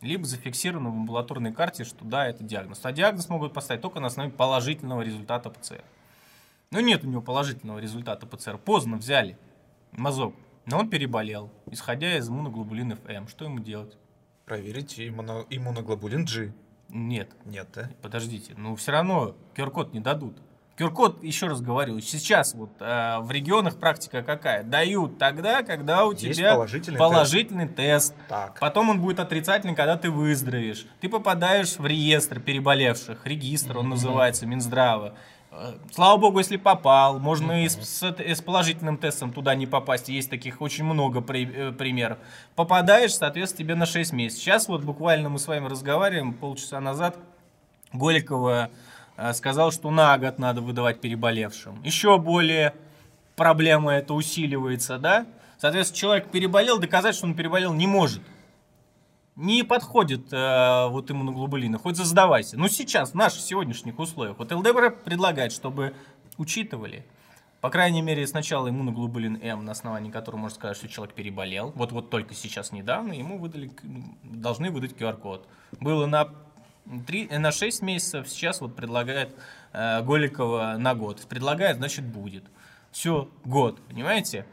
[0.00, 2.80] Либо зафиксировано в амбулаторной карте, что да, это диагноз.
[2.82, 5.84] А диагноз могут поставить только на основе положительного результата ПЦР.
[6.70, 8.58] Но нет у него положительного результата ПЦР.
[8.58, 9.38] Поздно взяли
[9.92, 10.34] мазок.
[10.66, 13.28] Но он переболел, исходя из иммуноглобулинов М.
[13.28, 13.96] Что ему делать?
[14.44, 16.52] Проверить иммуно, иммуноглобулин G.
[16.88, 17.30] Нет.
[17.44, 17.90] Нет, да?
[18.02, 20.36] Подождите, ну все равно QR-код не дадут.
[20.78, 24.62] QR-код, еще раз говорю, сейчас вот э, в регионах практика какая?
[24.62, 28.14] Дают тогда, когда у Есть тебя положительный, положительный тест.
[28.14, 28.28] тест.
[28.28, 28.58] Так.
[28.58, 30.86] Потом он будет отрицательный, когда ты выздоровеешь.
[31.00, 33.90] Ты попадаешь в реестр переболевших, регистр он mm-hmm.
[33.90, 35.14] называется, Минздрава.
[35.50, 37.64] Э, слава богу, если попал, можно mm-hmm.
[37.64, 38.02] и с, с,
[38.38, 40.08] с положительным тестом туда не попасть.
[40.08, 42.16] Есть таких очень много при, э, примеров.
[42.54, 44.42] Попадаешь, соответственно, тебе на 6 месяцев.
[44.42, 47.18] Сейчас вот буквально мы с вами разговариваем полчаса назад.
[47.92, 48.70] Голикова
[49.34, 51.82] сказал, что на год надо выдавать переболевшим.
[51.82, 52.74] Еще более
[53.36, 55.26] проблема это усиливается, да?
[55.58, 58.22] Соответственно, человек переболел, доказать, что он переболел, не может.
[59.36, 62.58] Не подходит э, вот иммуноглобулины, хоть задавайся.
[62.58, 65.94] Но сейчас, в наших сегодняшних условиях, вот ЛДБР предлагает, чтобы
[66.36, 67.06] учитывали,
[67.62, 71.72] по крайней мере, сначала иммуноглобулин М, на основании которого можно сказать, что человек переболел.
[71.76, 73.70] Вот, вот только сейчас недавно ему выдали,
[74.24, 75.46] должны выдать QR-код.
[75.80, 76.28] Было на
[77.06, 79.34] 3, э, на 6 месяцев, сейчас вот предлагает
[79.72, 81.26] э, Голикова на год.
[81.28, 82.44] Предлагает, значит, будет.
[82.90, 84.46] Все, год, понимаете?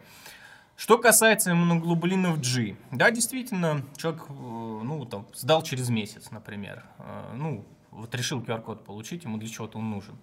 [0.75, 7.33] Что касается иммуноглобулинов G, да, действительно, человек, э, ну, там, сдал через месяц, например, э,
[7.35, 10.17] ну, вот решил QR-код получить, ему для чего-то он нужен.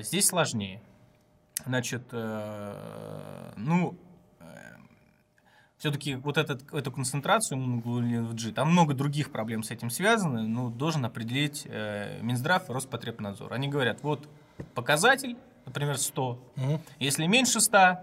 [0.00, 0.82] Здесь сложнее.
[1.66, 3.96] Значит, ну,
[5.84, 10.70] все-таки вот этот, эту концентрацию иммуноглобулинов G, там много других проблем с этим связано, но
[10.70, 13.52] должен определить э, Минздрав и Роспотребнадзор.
[13.52, 14.26] Они говорят, вот
[14.74, 16.80] показатель, например, 100, угу.
[16.98, 17.98] если меньше 100,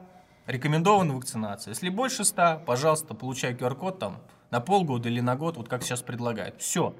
[0.45, 1.71] рекомендована вакцинация.
[1.71, 6.03] Если больше 100, пожалуйста, получай QR-код там на полгода или на год, вот как сейчас
[6.03, 6.61] предлагают.
[6.61, 6.93] Все.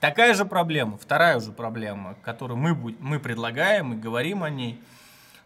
[0.00, 4.80] Такая же проблема, вторая уже проблема, которую мы, мы предлагаем и говорим о ней.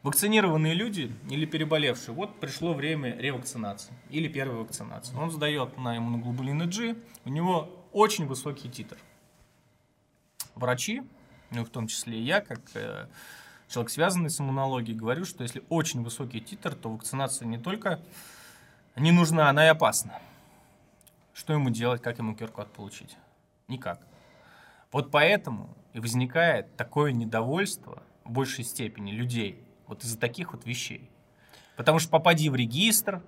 [0.02, 5.16] Вакцинированные люди или переболевшие, вот пришло время ревакцинации или первой вакцинации.
[5.16, 8.96] Он сдает на иммуноглобулины G, у него очень высокий титр.
[10.54, 11.02] Врачи,
[11.50, 13.06] ну в том числе и я, как э,
[13.68, 18.00] человек, связанный с иммунологией, говорю, что если очень высокий титр, то вакцинация не только
[18.94, 20.20] не нужна, она и опасна.
[21.34, 23.16] Что ему делать, как ему QR-код получить?
[23.66, 24.00] Никак.
[24.92, 31.10] Вот поэтому и возникает такое недовольство в большей степени людей вот из-за таких вот вещей.
[31.76, 33.22] Потому что попади в регистр,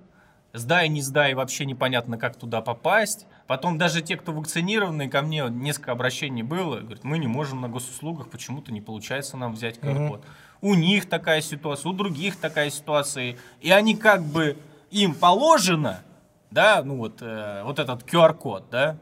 [0.52, 3.26] сдай, не сдай, вообще непонятно, как туда попасть.
[3.46, 7.68] Потом даже те, кто вакцинированные, ко мне несколько обращений было, говорят, мы не можем на
[7.68, 10.24] госуслугах, почему-то не получается нам взять QR-код.
[10.60, 13.36] У них такая ситуация, у других такая ситуация.
[13.60, 14.58] И они как бы,
[14.90, 16.02] им положено,
[16.50, 18.98] да, ну вот, э, вот этот QR-код, да,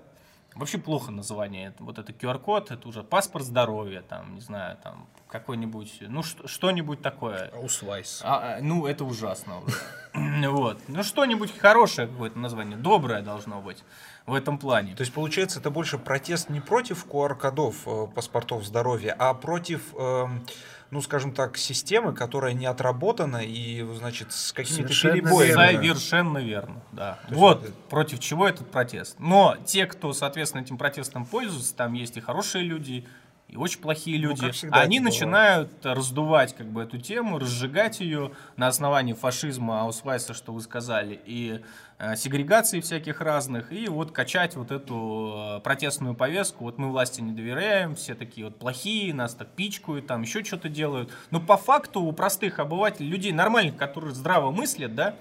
[0.58, 1.72] Вообще плохо название.
[1.78, 7.00] Вот это QR-код, это уже паспорт здоровья, там, не знаю, там, какой-нибудь, ну, что- что-нибудь
[7.00, 7.50] такое.
[7.54, 8.22] Аусвайс.
[8.24, 9.76] А, а, ну, это ужасно уже.
[10.50, 10.80] Вот.
[10.88, 13.84] Ну, что-нибудь хорошее какое-то название, доброе должно быть
[14.26, 14.96] в этом плане.
[14.96, 20.44] То есть, получается, это больше протест не против QR-кодов э, паспортов здоровья, а против, эм,
[20.90, 25.76] ну, скажем так, системы, которая не отработана и, значит, с какими-то перебоями.
[25.76, 27.18] Совершенно верно, да.
[27.28, 29.16] есть вот это- против чего этот протест.
[29.18, 33.06] Но те, кто, соответственно, этим протестом пользуются, там есть и хорошие люди,
[33.48, 35.20] и очень плохие люди, как всегда они это бывает.
[35.20, 41.20] начинают раздувать как бы эту тему, разжигать ее на основании фашизма, аусвайса, что вы сказали,
[41.24, 41.62] и
[41.98, 46.64] э, сегрегации всяких разных, и вот качать вот эту э, протестную повестку.
[46.64, 50.68] Вот мы власти не доверяем, все такие вот плохие, нас так пичкают, там еще что-то
[50.68, 51.12] делают.
[51.30, 55.16] Но по факту у простых обывателей, людей нормальных, которые здраво мыслят, да,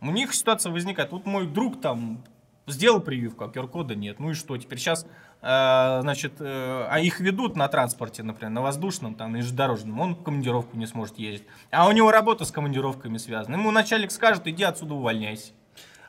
[0.00, 1.12] у них ситуация возникает.
[1.12, 2.22] Вот мой друг там
[2.66, 4.20] сделал прививку, а QR-кода нет.
[4.20, 4.56] Ну и что?
[4.56, 5.06] Теперь сейчас,
[5.40, 10.00] значит, э, а их ведут на транспорте, например, на воздушном, там, междорожном.
[10.00, 11.46] Он в командировку не сможет ездить.
[11.70, 13.56] А у него работа с командировками связана.
[13.56, 15.52] Ему начальник скажет, иди отсюда увольняйся.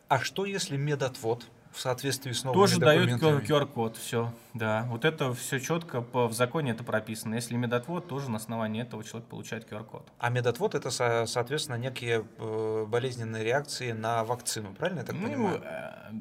[0.08, 3.42] А что если медотвод в соответствии с новыми Тоже документами?
[3.46, 4.86] QR-код, все, да.
[4.90, 7.36] Вот это все четко по, в законе это прописано.
[7.36, 10.08] Если медотвод, тоже на основании этого человек получает QR-код.
[10.20, 15.24] А медотвод это, со- соответственно, некие э, болезненные реакции на вакцину, правильно я так Ну,
[15.28, 15.62] понимаю?
[15.66, 16.12] э,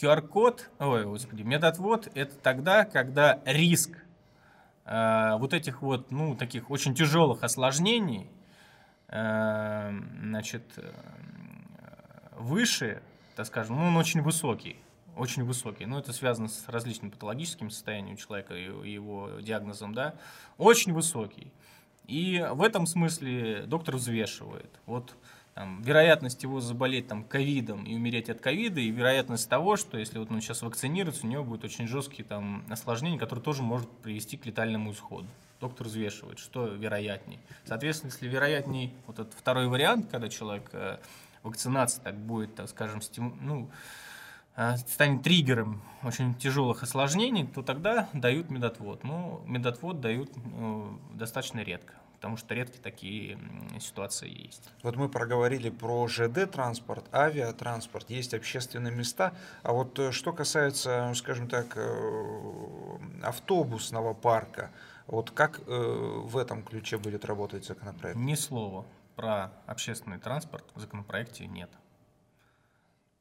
[0.00, 3.90] QR-код, ой, господи, медотвод это тогда, когда риск
[4.86, 8.30] э, вот этих вот, ну, таких очень тяжелых осложнений,
[9.08, 9.90] э,
[10.22, 10.90] значит, э,
[12.38, 13.02] выше,
[13.34, 14.76] так скажем, ну, он очень высокий.
[15.16, 15.86] Очень высокий.
[15.86, 20.14] Ну, это связано с различными патологическими состояниями у человека и его диагнозом, да.
[20.58, 21.52] Очень высокий.
[22.06, 24.70] И в этом смысле доктор взвешивает.
[24.86, 25.14] Вот
[25.54, 30.18] там, вероятность его заболеть там ковидом и умереть от ковида, и вероятность того, что если
[30.18, 34.36] вот он сейчас вакцинируется, у него будет очень жесткие там осложнения, которые тоже может привести
[34.36, 35.28] к летальному исходу.
[35.60, 37.38] Доктор взвешивает, что вероятней.
[37.64, 40.98] Соответственно, если вероятней вот этот второй вариант, когда человек э,
[41.44, 43.70] вакцинация так будет, так скажем, стиму- ну,
[44.56, 49.04] э, станет триггером очень тяжелых осложнений, то тогда дают медотвод.
[49.04, 53.38] Но медотвод дают э, достаточно редко, потому что редкие такие
[53.78, 54.70] ситуации есть.
[54.82, 59.34] Вот мы проговорили про ЖД-транспорт, авиатранспорт, есть общественные места.
[59.62, 61.78] А вот э, что касается, ну, скажем так,
[63.22, 64.70] автобусного парка,
[65.06, 68.16] вот как в этом ключе будет работать законопроект?
[68.16, 71.70] Ни слова про общественный транспорт в законопроекте нет.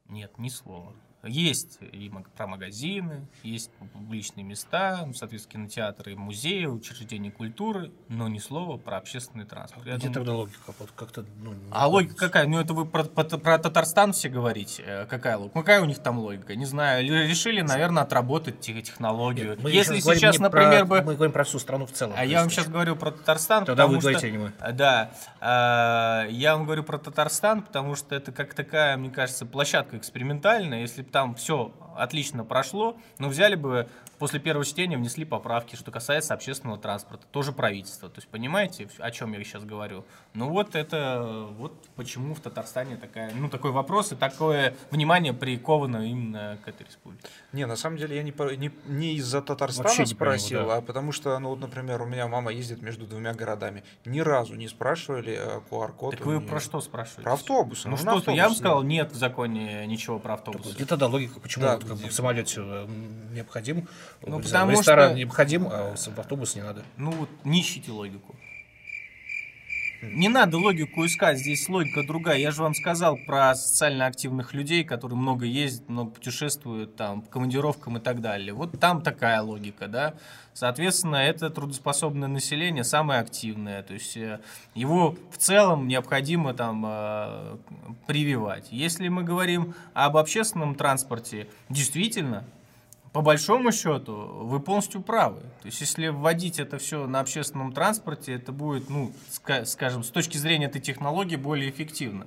[0.06, 0.94] Нет, ни слова.
[1.26, 8.40] Есть и про магазины, есть публичные места, ну, соответственно, кинотеатры, музеи, учреждения культуры, но ни
[8.40, 9.86] слова про общественный транспорт.
[9.88, 10.74] Я Где думаю- тогда логика?
[10.80, 12.46] Вот как-то, ну, А логика какая?
[12.46, 14.84] Ну, это вы про, про- про Татарстан все говорите.
[14.86, 15.60] Э, Какая логика?
[15.60, 16.56] Какая у них там логика?
[16.56, 17.04] Не знаю.
[17.06, 19.52] Ли- Решили, наверное, отработать те- технологию.
[19.52, 21.02] Нет, мы Если сейчас, не например, про- бы...
[21.04, 22.16] Мы говорим про всю страну в целом.
[22.18, 24.28] А я вам сейчас говорю про Татарстан, Тогда вы говорите, что...
[24.28, 24.52] а не мы.
[24.60, 29.46] А, Да, а, я вам говорю про Татарстан, потому что это как такая, мне кажется,
[29.46, 30.82] площадка экспериментальная.
[30.82, 33.88] Если там все отлично прошло, но взяли бы
[34.24, 38.08] после первого чтения внесли поправки, что касается общественного транспорта, тоже правительство.
[38.08, 40.06] То есть понимаете, о чем я сейчас говорю?
[40.34, 46.08] Ну вот это вот почему в Татарстане такая, ну такой вопрос и такое внимание приковано
[46.10, 47.28] именно к этой республике.
[47.52, 50.78] Не, на самом деле я не, не, не из-за Татарстана Вообще спросил, да.
[50.78, 53.84] а потому что, ну вот, например, у меня мама ездит между двумя городами.
[54.06, 56.16] Ни разу не спрашивали э, QR-код.
[56.18, 57.24] Так у вы про что спрашиваете?
[57.24, 57.90] Про автобусы.
[57.90, 60.74] Ну что-то, я вам сказал, нет в законе ничего про автобусы.
[60.76, 62.88] Где тогда логика, почему Да, вот как где- в самолете э,
[63.34, 63.90] необходим,
[64.26, 66.84] Ну, потому ресторан что- необходим, а в автобус не надо?
[66.98, 68.36] Ну вот не ищите логику.
[70.02, 72.38] Не надо логику искать, здесь логика другая.
[72.38, 77.30] Я же вам сказал про социально активных людей, которые много ездят, много путешествуют, там, по
[77.30, 78.52] командировкам и так далее.
[78.54, 80.16] Вот там такая логика, да.
[80.54, 83.82] Соответственно, это трудоспособное население, самое активное.
[83.82, 84.42] То есть э,
[84.76, 87.58] его в целом необходимо там э,
[88.06, 88.68] прививать.
[88.72, 92.44] Если мы говорим об общественном транспорте, действительно,
[93.14, 95.42] по большому счету, вы полностью правы.
[95.62, 99.14] То есть, если вводить это все на общественном транспорте, это будет, ну,
[99.66, 102.26] скажем, с точки зрения этой технологии более эффективно.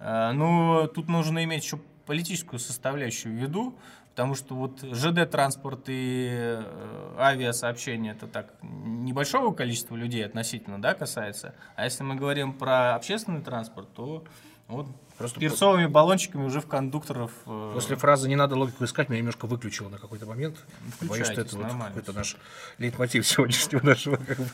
[0.00, 3.78] А, но тут нужно иметь еще политическую составляющую в виду,
[4.10, 11.54] потому что вот ЖД-транспорт и э, авиасообщение это так небольшого количества людей относительно, да, касается.
[11.76, 14.24] А если мы говорим про общественный транспорт, то
[14.68, 14.86] вот
[15.18, 17.32] Просто перцовыми баллончиками уже в кондукторов.
[17.46, 20.56] Э, После фразы «не надо логику искать» меня немножко выключило на какой-то момент.
[21.00, 22.36] Боюсь, что это вот какой-то наш
[22.78, 24.16] лейтмотив сегодняшнего нашего.
[24.16, 24.46] Как бы.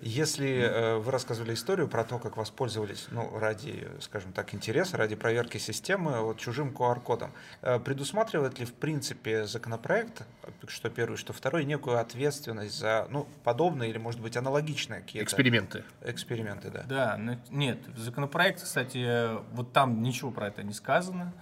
[0.00, 5.16] Если э, вы рассказывали историю про то, как воспользовались, ну, ради, скажем так, интереса, ради
[5.16, 10.22] проверки системы вот, чужим QR-кодом, э, предусматривает ли в принципе законопроект,
[10.66, 15.26] что первый, что второй, некую ответственность за, ну, подобные или, может быть, аналогичные какие-то...
[15.26, 15.84] Эксперименты.
[16.02, 16.84] Эксперименты, да.
[16.88, 21.32] Да, нет, законопроект, кстати, вот там там ничего про это не сказано.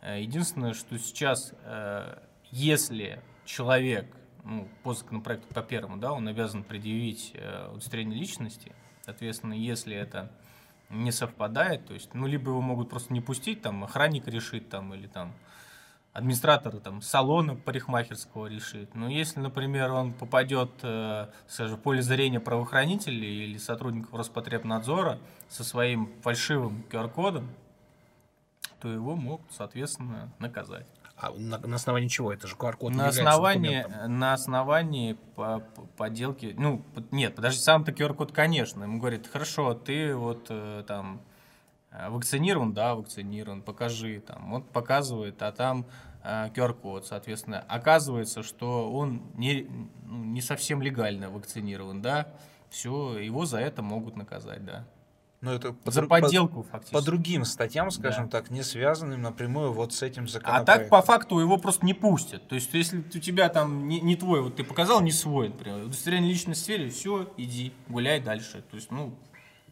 [0.00, 2.18] Э, единственное, что сейчас, э,
[2.50, 4.06] если человек,
[4.44, 8.72] ну, по законопроекту по первому, да, он обязан предъявить э, удостоверение личности,
[9.04, 10.30] соответственно, если это
[10.88, 14.94] не совпадает, то есть, ну, либо его могут просто не пустить, там, охранник решит, там,
[14.94, 15.34] или там,
[16.14, 18.94] администратор там, салона парикмахерского решит.
[18.94, 20.70] Но если, например, он попадет
[21.46, 25.18] скажем, в поле зрения правоохранителей или сотрудников Роспотребнадзора
[25.48, 27.48] со своим фальшивым QR-кодом,
[28.80, 30.86] то его могут, соответственно, наказать.
[31.20, 32.32] А на, на основании чего?
[32.32, 36.54] Это же QR-код на основании, на основании по, по, подделки...
[36.56, 38.84] Ну, нет, подожди, сам-то QR-код, конечно.
[38.84, 41.20] Ему говорит, хорошо, ты вот э, там
[41.90, 44.50] э, вакцинирован, да, вакцинирован, покажи там.
[44.52, 45.86] Вот показывает, а там
[46.22, 47.64] э, QR-код, соответственно.
[47.68, 49.66] Оказывается, что он не,
[50.04, 52.28] ну, не совсем легально вакцинирован, да,
[52.70, 54.86] все, его за это могут наказать, да.
[55.40, 56.94] Но это за по, подделку по, фактически.
[56.94, 58.38] По другим статьям, скажем да.
[58.38, 60.74] так, не связанным напрямую вот с этим законопроектом.
[60.74, 62.48] А так по факту его просто не пустят.
[62.48, 65.84] То есть если у тебя там не, не твой, вот ты показал не свой, например,
[65.84, 68.64] удостоверение личности сфере, все, иди, гуляй дальше.
[68.68, 69.14] То есть, ну,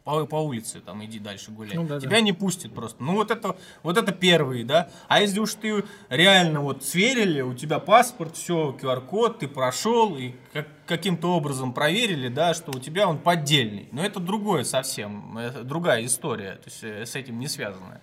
[0.06, 1.74] по, по улице, там, иди дальше гуляй.
[1.74, 2.20] Ну, да, Тебя да.
[2.20, 3.02] не пустят просто.
[3.02, 4.88] Ну, вот это, вот это первые, да.
[5.08, 10.34] А если уж ты реально вот сверили, у тебя паспорт, все, QR-код, ты прошел, и
[10.52, 13.88] как, каким-то образом проверили, да, что у тебя он поддельный.
[13.90, 18.00] Но это другое совсем, это другая история, то есть э, с этим не связанная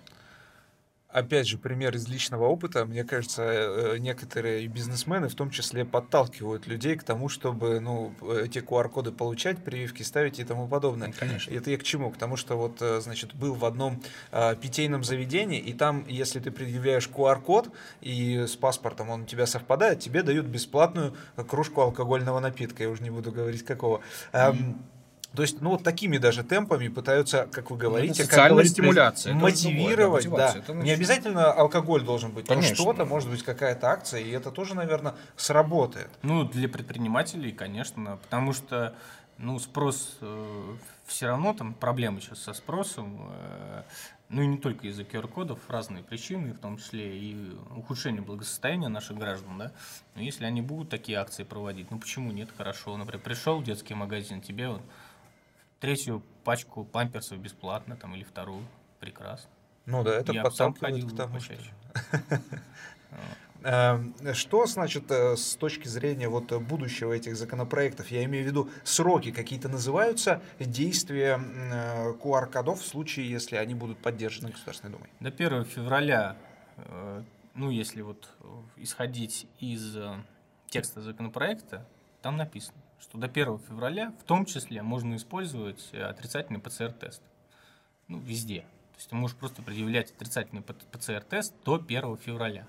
[1.14, 2.84] опять же, пример из личного опыта.
[2.84, 8.58] Мне кажется, э, некоторые бизнесмены в том числе подталкивают людей к тому, чтобы ну, эти
[8.58, 11.12] QR-коды получать, прививки ставить и тому подобное.
[11.12, 11.54] Конечно.
[11.54, 12.10] Это я к чему?
[12.10, 16.40] К тому, что вот, э, значит, был в одном а, питейном заведении, и там, если
[16.40, 21.14] ты предъявляешь QR-код и с паспортом он у тебя совпадает, тебе дают бесплатную
[21.48, 22.82] кружку алкогольного напитка.
[22.82, 24.00] Я уже не буду говорить какого.
[24.32, 24.78] Mm.
[25.34, 29.34] То есть, ну, вот такими даже темпами пытаются, как вы говорите, ну, как стимуляция.
[29.34, 30.30] мотивировать.
[30.30, 30.74] Да, да.
[30.74, 32.70] Не обязательно алкоголь должен быть, Конечно.
[32.70, 36.10] но что-то, может быть, какая-то акция, и это тоже, наверное, сработает.
[36.22, 38.94] Ну, для предпринимателей, конечно, потому что,
[39.38, 43.82] ну, спрос э, все равно, там проблемы сейчас со спросом, э,
[44.28, 47.36] ну и не только из-за QR-кодов, разные причины, в том числе и
[47.76, 49.72] ухудшение благосостояния наших граждан, да.
[50.14, 52.96] Но если они будут такие акции проводить, ну почему нет, хорошо.
[52.96, 54.82] Например, пришел в детский магазин, тебе вот
[55.84, 58.64] третью пачку памперсов бесплатно, там, или вторую,
[59.00, 59.50] прекрасно.
[59.84, 61.54] Ну да, это Я ходил к тому, что...
[63.62, 68.10] Эм, что значит э, с точки зрения вот будущего этих законопроектов?
[68.10, 71.38] Я имею в виду сроки какие-то называются, действия
[72.22, 75.08] QR-кодов в случае, если они будут поддержаны Государственной Думой?
[75.20, 76.36] До 1 февраля,
[76.76, 77.22] э,
[77.54, 78.28] ну если вот
[78.76, 80.14] исходить из э,
[80.68, 81.86] текста законопроекта,
[82.20, 87.22] там написано, что до 1 февраля в том числе можно использовать э, отрицательный ПЦР-тест.
[88.08, 88.60] Ну, везде.
[88.60, 92.66] То есть ты можешь просто предъявлять отрицательный ПЦР-тест до 1 февраля.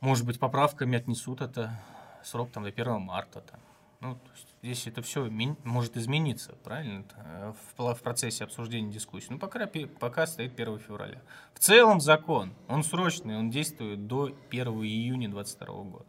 [0.00, 1.78] Может быть, поправками отнесут это
[2.24, 3.42] срок там, до 1 марта.
[3.42, 3.60] Там.
[4.00, 5.28] Ну, то есть здесь это все
[5.64, 9.28] может измениться, правильно, э, в, в процессе обсуждения дискуссии.
[9.30, 9.68] Ну, пока,
[10.00, 11.20] пока стоит 1 февраля.
[11.52, 16.06] В целом закон, он срочный, он действует до 1 июня 2022 года.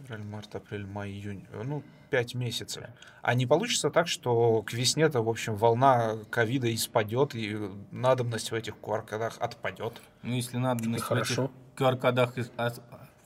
[0.00, 1.44] Февраль, март, апрель, май, июнь.
[1.52, 2.84] Ну, пять месяцев.
[3.22, 7.56] А не получится так, что к весне-то, в общем, волна ковида испадет, и
[7.90, 10.00] надобность в этих QR-кодах отпадет?
[10.22, 12.34] Ну, если надобность в этих QR-кодах,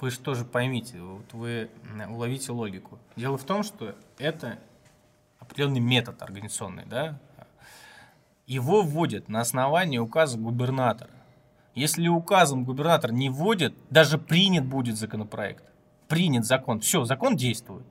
[0.01, 1.71] вы же тоже поймите, вот вы
[2.09, 2.99] уловите логику.
[3.15, 4.59] Дело в том, что это
[5.39, 7.21] определенный метод организационный, да,
[8.47, 11.11] его вводят на основании указа губернатора.
[11.75, 15.65] Если указом губернатор не вводит, даже принят будет законопроект,
[16.13, 17.87] принят закон, все, закон действует.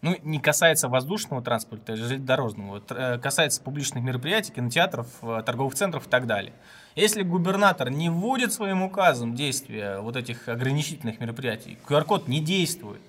[0.00, 6.08] Ну, не касается воздушного транспорта, железнодорожного, э, касается публичных мероприятий, кинотеатров, э, торговых центров и
[6.08, 6.54] так далее.
[6.94, 13.02] Если губернатор не вводит своим указом действия вот этих ограничительных мероприятий, QR-код не действует.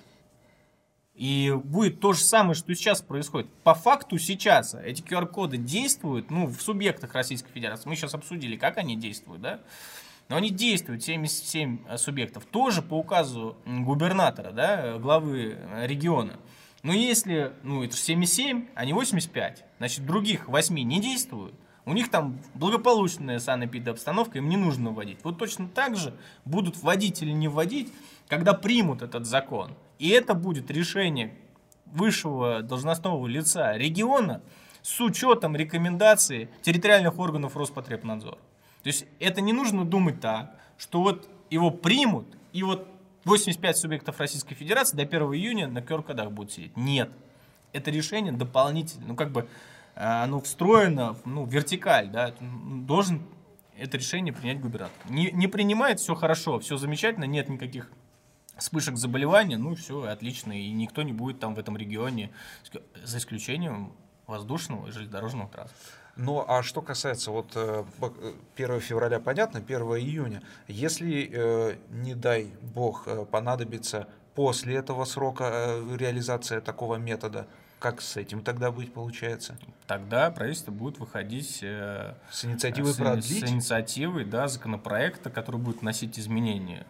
[1.14, 3.48] И будет то же самое, что сейчас происходит.
[3.62, 7.88] По факту сейчас эти QR-коды действуют ну, в субъектах Российской Федерации.
[7.88, 9.60] Мы сейчас обсудили, как они действуют, да?
[10.28, 16.38] Но они действуют, 77 субъектов, тоже по указу губернатора, да, главы региона.
[16.82, 21.54] Но если, ну это же 77, а не 85, значит других 8 не действуют.
[21.86, 25.18] У них там благополучная санэпидобстановка, им не нужно вводить.
[25.22, 26.14] Вот точно так же
[26.46, 27.92] будут вводить или не вводить,
[28.28, 29.72] когда примут этот закон.
[29.98, 31.34] И это будет решение
[31.86, 34.42] высшего должностного лица региона
[34.80, 38.38] с учетом рекомендаций территориальных органов Роспотребнадзора.
[38.84, 42.86] То есть это не нужно думать так, что вот его примут, и вот
[43.24, 46.76] 85 субъектов Российской Федерации до 1 июня на QR-кодах будут сидеть.
[46.76, 47.10] Нет.
[47.72, 49.08] Это решение дополнительное.
[49.08, 49.48] Ну, как бы
[49.94, 53.22] э, оно встроено, ну, вертикаль, да, должен
[53.78, 54.94] это решение принять губернатор.
[55.10, 57.90] Не, не принимает, все хорошо, все замечательно, нет никаких
[58.58, 62.30] вспышек заболевания, ну все, отлично, и никто не будет там в этом регионе,
[63.02, 63.94] за исключением
[64.26, 66.03] воздушного и железнодорожного транспорта.
[66.16, 72.52] Ну, а что касается вот 1 э, февраля, понятно, 1 июня, если, э, не дай
[72.74, 77.46] бог, э, понадобится после этого срока реализация такого метода,
[77.80, 79.56] как с этим тогда быть получается?
[79.86, 83.46] Тогда правительство будет выходить с инициативой с, продлить?
[83.46, 86.86] С инициативой, да, законопроекта, который будет вносить изменения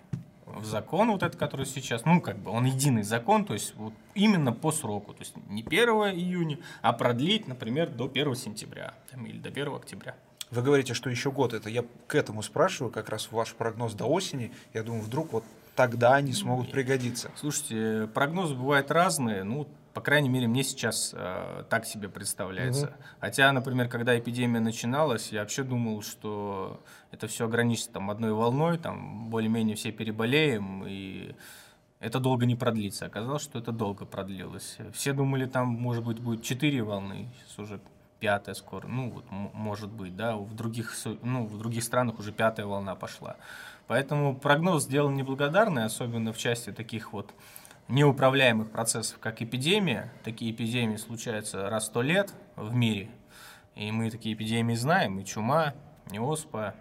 [0.65, 4.53] закон вот этот, который сейчас, ну, как бы он единый закон, то есть вот именно
[4.53, 9.39] по сроку, то есть не 1 июня, а продлить, например, до 1 сентября там, или
[9.39, 10.15] до 1 октября.
[10.51, 14.07] Вы говорите, что еще год, это я к этому спрашиваю, как раз ваш прогноз до
[14.07, 15.45] осени, я думаю, вдруг вот
[15.75, 17.31] тогда они смогут пригодиться.
[17.37, 22.87] Слушайте, прогнозы бывают разные, ну, по крайней мере, мне сейчас э, так себе представляется.
[22.87, 22.95] Угу.
[23.21, 26.83] Хотя, например, когда эпидемия начиналась, я вообще думал, что
[27.13, 31.37] это все ограничится там одной волной, там более-менее все переболеем, и
[32.01, 33.07] это долго не продлится.
[33.07, 34.79] Оказалось, что это долго продлилось.
[34.93, 37.81] Все думали, там, может быть, будет четыре волны, сейчас уже
[38.19, 42.67] пятая скоро, ну вот может быть, да, в других, ну, в других странах уже пятая
[42.67, 43.37] волна пошла.
[43.87, 47.35] Поэтому прогноз сделан неблагодарный, особенно в части таких вот
[47.89, 50.12] неуправляемых процессов, как эпидемия.
[50.24, 53.11] Такие эпидемии случаются раз в сто лет в мире.
[53.74, 55.74] И мы такие эпидемии знаем, и чума,
[56.11, 56.74] и оспа,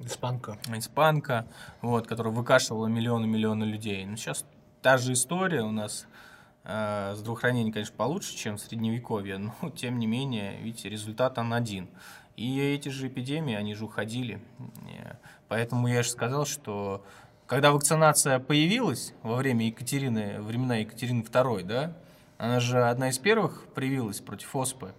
[0.00, 0.58] Испанка.
[0.74, 1.46] Испанка,
[1.82, 4.04] вот, которая выкашивала миллионы-миллионы людей.
[4.06, 4.46] Но сейчас
[4.80, 6.06] та же история у нас
[6.64, 11.88] э, здравоохранение, конечно, получше, чем в Средневековье, но тем не менее, видите, результат он один.
[12.36, 14.40] И эти же эпидемии, они же уходили.
[15.48, 17.04] Поэтому я же сказал, что
[17.50, 21.96] когда вакцинация появилась во время Екатерины, времена Екатерины II, да,
[22.38, 24.94] она же одна из первых привилась против оспы.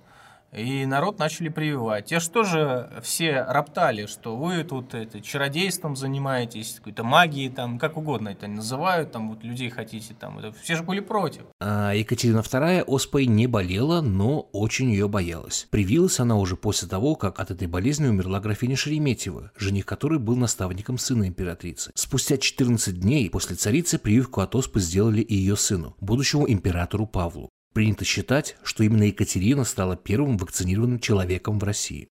[0.54, 2.06] И народ начали прививать.
[2.06, 7.96] Те что же все роптали, что вы тут это, чародейством занимаетесь, какой-то магией, там, как
[7.98, 11.44] угодно это называют, там вот людей хотите, там, это, все же были против.
[11.62, 15.68] А Екатерина II оспой не болела, но очень ее боялась.
[15.70, 20.36] Привилась она уже после того, как от этой болезни умерла графиня Шереметьева, жених которой был
[20.36, 21.92] наставником сына императрицы.
[21.96, 27.50] Спустя 14 дней после царицы прививку от оспы сделали и ее сыну, будущему императору Павлу.
[27.74, 32.10] Принято считать, что именно Екатерина стала первым вакцинированным человеком в России.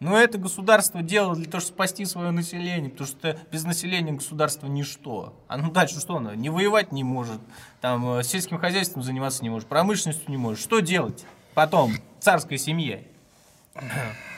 [0.00, 4.66] Но это государство делало для того, чтобы спасти свое население, потому что без населения государство
[4.66, 5.40] ничто.
[5.46, 6.34] А ну дальше что оно?
[6.34, 7.40] Не воевать не может,
[7.80, 10.60] там э, сельским хозяйством заниматься не может, промышленностью не может.
[10.60, 11.24] Что делать
[11.54, 13.06] потом царской семье?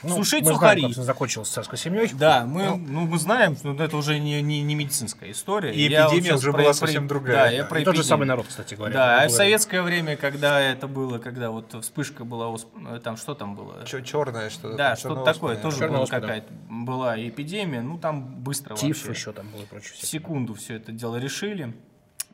[0.03, 0.81] Ну, Сушить мы сухари.
[0.81, 2.09] Знаем, как закончилось царской семьей.
[2.13, 5.73] Да, мы, ну, ну, мы знаем, что это уже не, не, не медицинская история.
[5.73, 7.35] И я эпидемия вот уже про, была совсем другая.
[7.35, 8.93] Да, я про Тот же самый народ, кстати говоря.
[8.93, 12.55] Да, а в советское время, когда это было, когда вот вспышка была,
[13.03, 13.83] там что там было?
[13.85, 14.77] Черное что-то.
[14.77, 19.63] Да, что-то такое, тоже была какая-то была эпидемия, ну там быстро Тиф еще там было
[19.63, 19.93] прочее.
[19.97, 21.73] Секунду все это дело решили.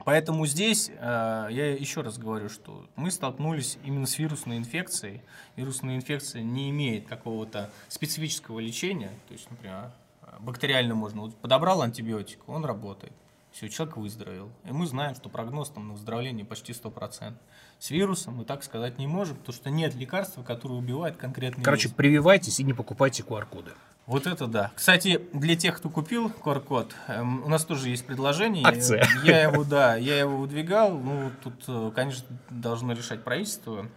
[0.05, 5.21] Поэтому здесь э, я еще раз говорю, что мы столкнулись именно с вирусной инфекцией.
[5.55, 9.11] Вирусная инфекция не имеет какого-то специфического лечения.
[9.27, 9.91] То есть, например,
[10.39, 11.21] бактериально можно.
[11.21, 13.13] Вот подобрал антибиотик, он работает.
[13.51, 14.49] Все, человек выздоровел.
[14.63, 17.33] И мы знаем, что прогноз там на выздоровление почти 100%.
[17.79, 21.89] С вирусом мы так сказать не можем, потому что нет лекарства, которое убивает конкретный Короче,
[21.89, 21.95] вирус.
[21.97, 23.71] прививайтесь и не покупайте QR-коды.
[24.11, 24.71] Вот это да.
[24.75, 28.65] Кстати, для тех, кто купил QR-код, эм, у нас тоже есть предложение.
[28.67, 29.07] Акция.
[29.23, 30.97] Я его, да, я его выдвигал.
[30.97, 33.87] Ну, тут, э, конечно, должно решать правительство,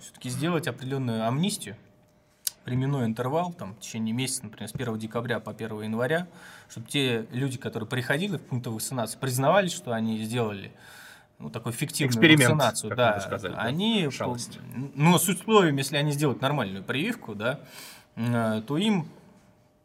[0.00, 1.76] все-таки сделать определенную амнистию,
[2.64, 6.26] временной интервал, там, в течение месяца, например, с 1 декабря по 1 января,
[6.68, 10.72] чтобы те люди, которые приходили в пункты вакцинации, признавались, что они сделали
[11.38, 13.60] ну, такую фиктивную Эксперимент, вакцинацию, как да, сказали, да.
[13.60, 14.58] они, Шалость.
[14.96, 17.60] ну, с условием, если они сделают нормальную прививку, да,
[18.16, 19.06] э, то им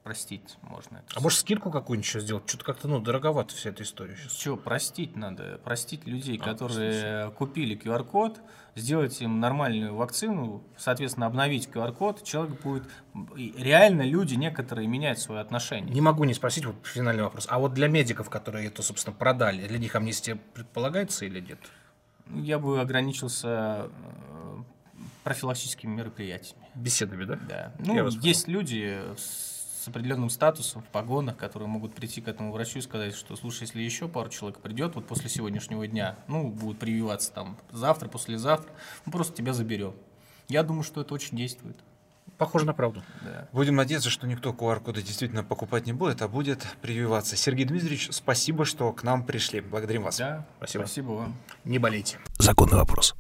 [0.04, 1.08] простить можно это.
[1.16, 2.48] А может скидку какую-нибудь еще сделать?
[2.48, 4.34] Что-то как-то, ну, дороговато вся эта история сейчас.
[4.34, 5.60] Что, простить надо?
[5.64, 8.40] Простить людей, А, которые купили QR-код,
[8.76, 12.84] сделать им нормальную вакцину, соответственно, обновить QR-код, человек будет...
[13.36, 15.94] и Реально люди некоторые меняют свое отношение.
[15.94, 17.46] Не могу не спросить, вот финальный вопрос.
[17.50, 21.60] А вот для медиков, которые это, собственно, продали, для них амнистия предполагается или нет?
[22.34, 24.58] Я бы ограничился э,
[25.24, 26.66] профилактическими мероприятиями.
[26.76, 27.36] Беседами, да?
[27.48, 27.74] Да.
[27.80, 32.82] Ну, есть люди с определенным статусом, в погонах, которые могут прийти к этому врачу и
[32.82, 37.32] сказать, что, слушай, если еще пару человек придет вот после сегодняшнего дня, ну, будут прививаться
[37.32, 38.72] там завтра, послезавтра,
[39.06, 39.94] мы просто тебя заберем.
[40.48, 41.78] Я думаю, что это очень действует.
[42.38, 43.04] Похоже на правду.
[43.24, 43.48] Да.
[43.52, 47.36] Будем надеяться, что никто QR-коды действительно покупать не будет, а будет прививаться.
[47.36, 49.62] Сергей Дмитриевич, спасибо, что к нам пришли.
[49.62, 50.18] Благодарим вас.
[50.18, 50.84] Да, Спасибо.
[50.84, 51.36] спасибо вам.
[51.66, 52.18] Не болейте.
[52.40, 53.16] Законный вопрос.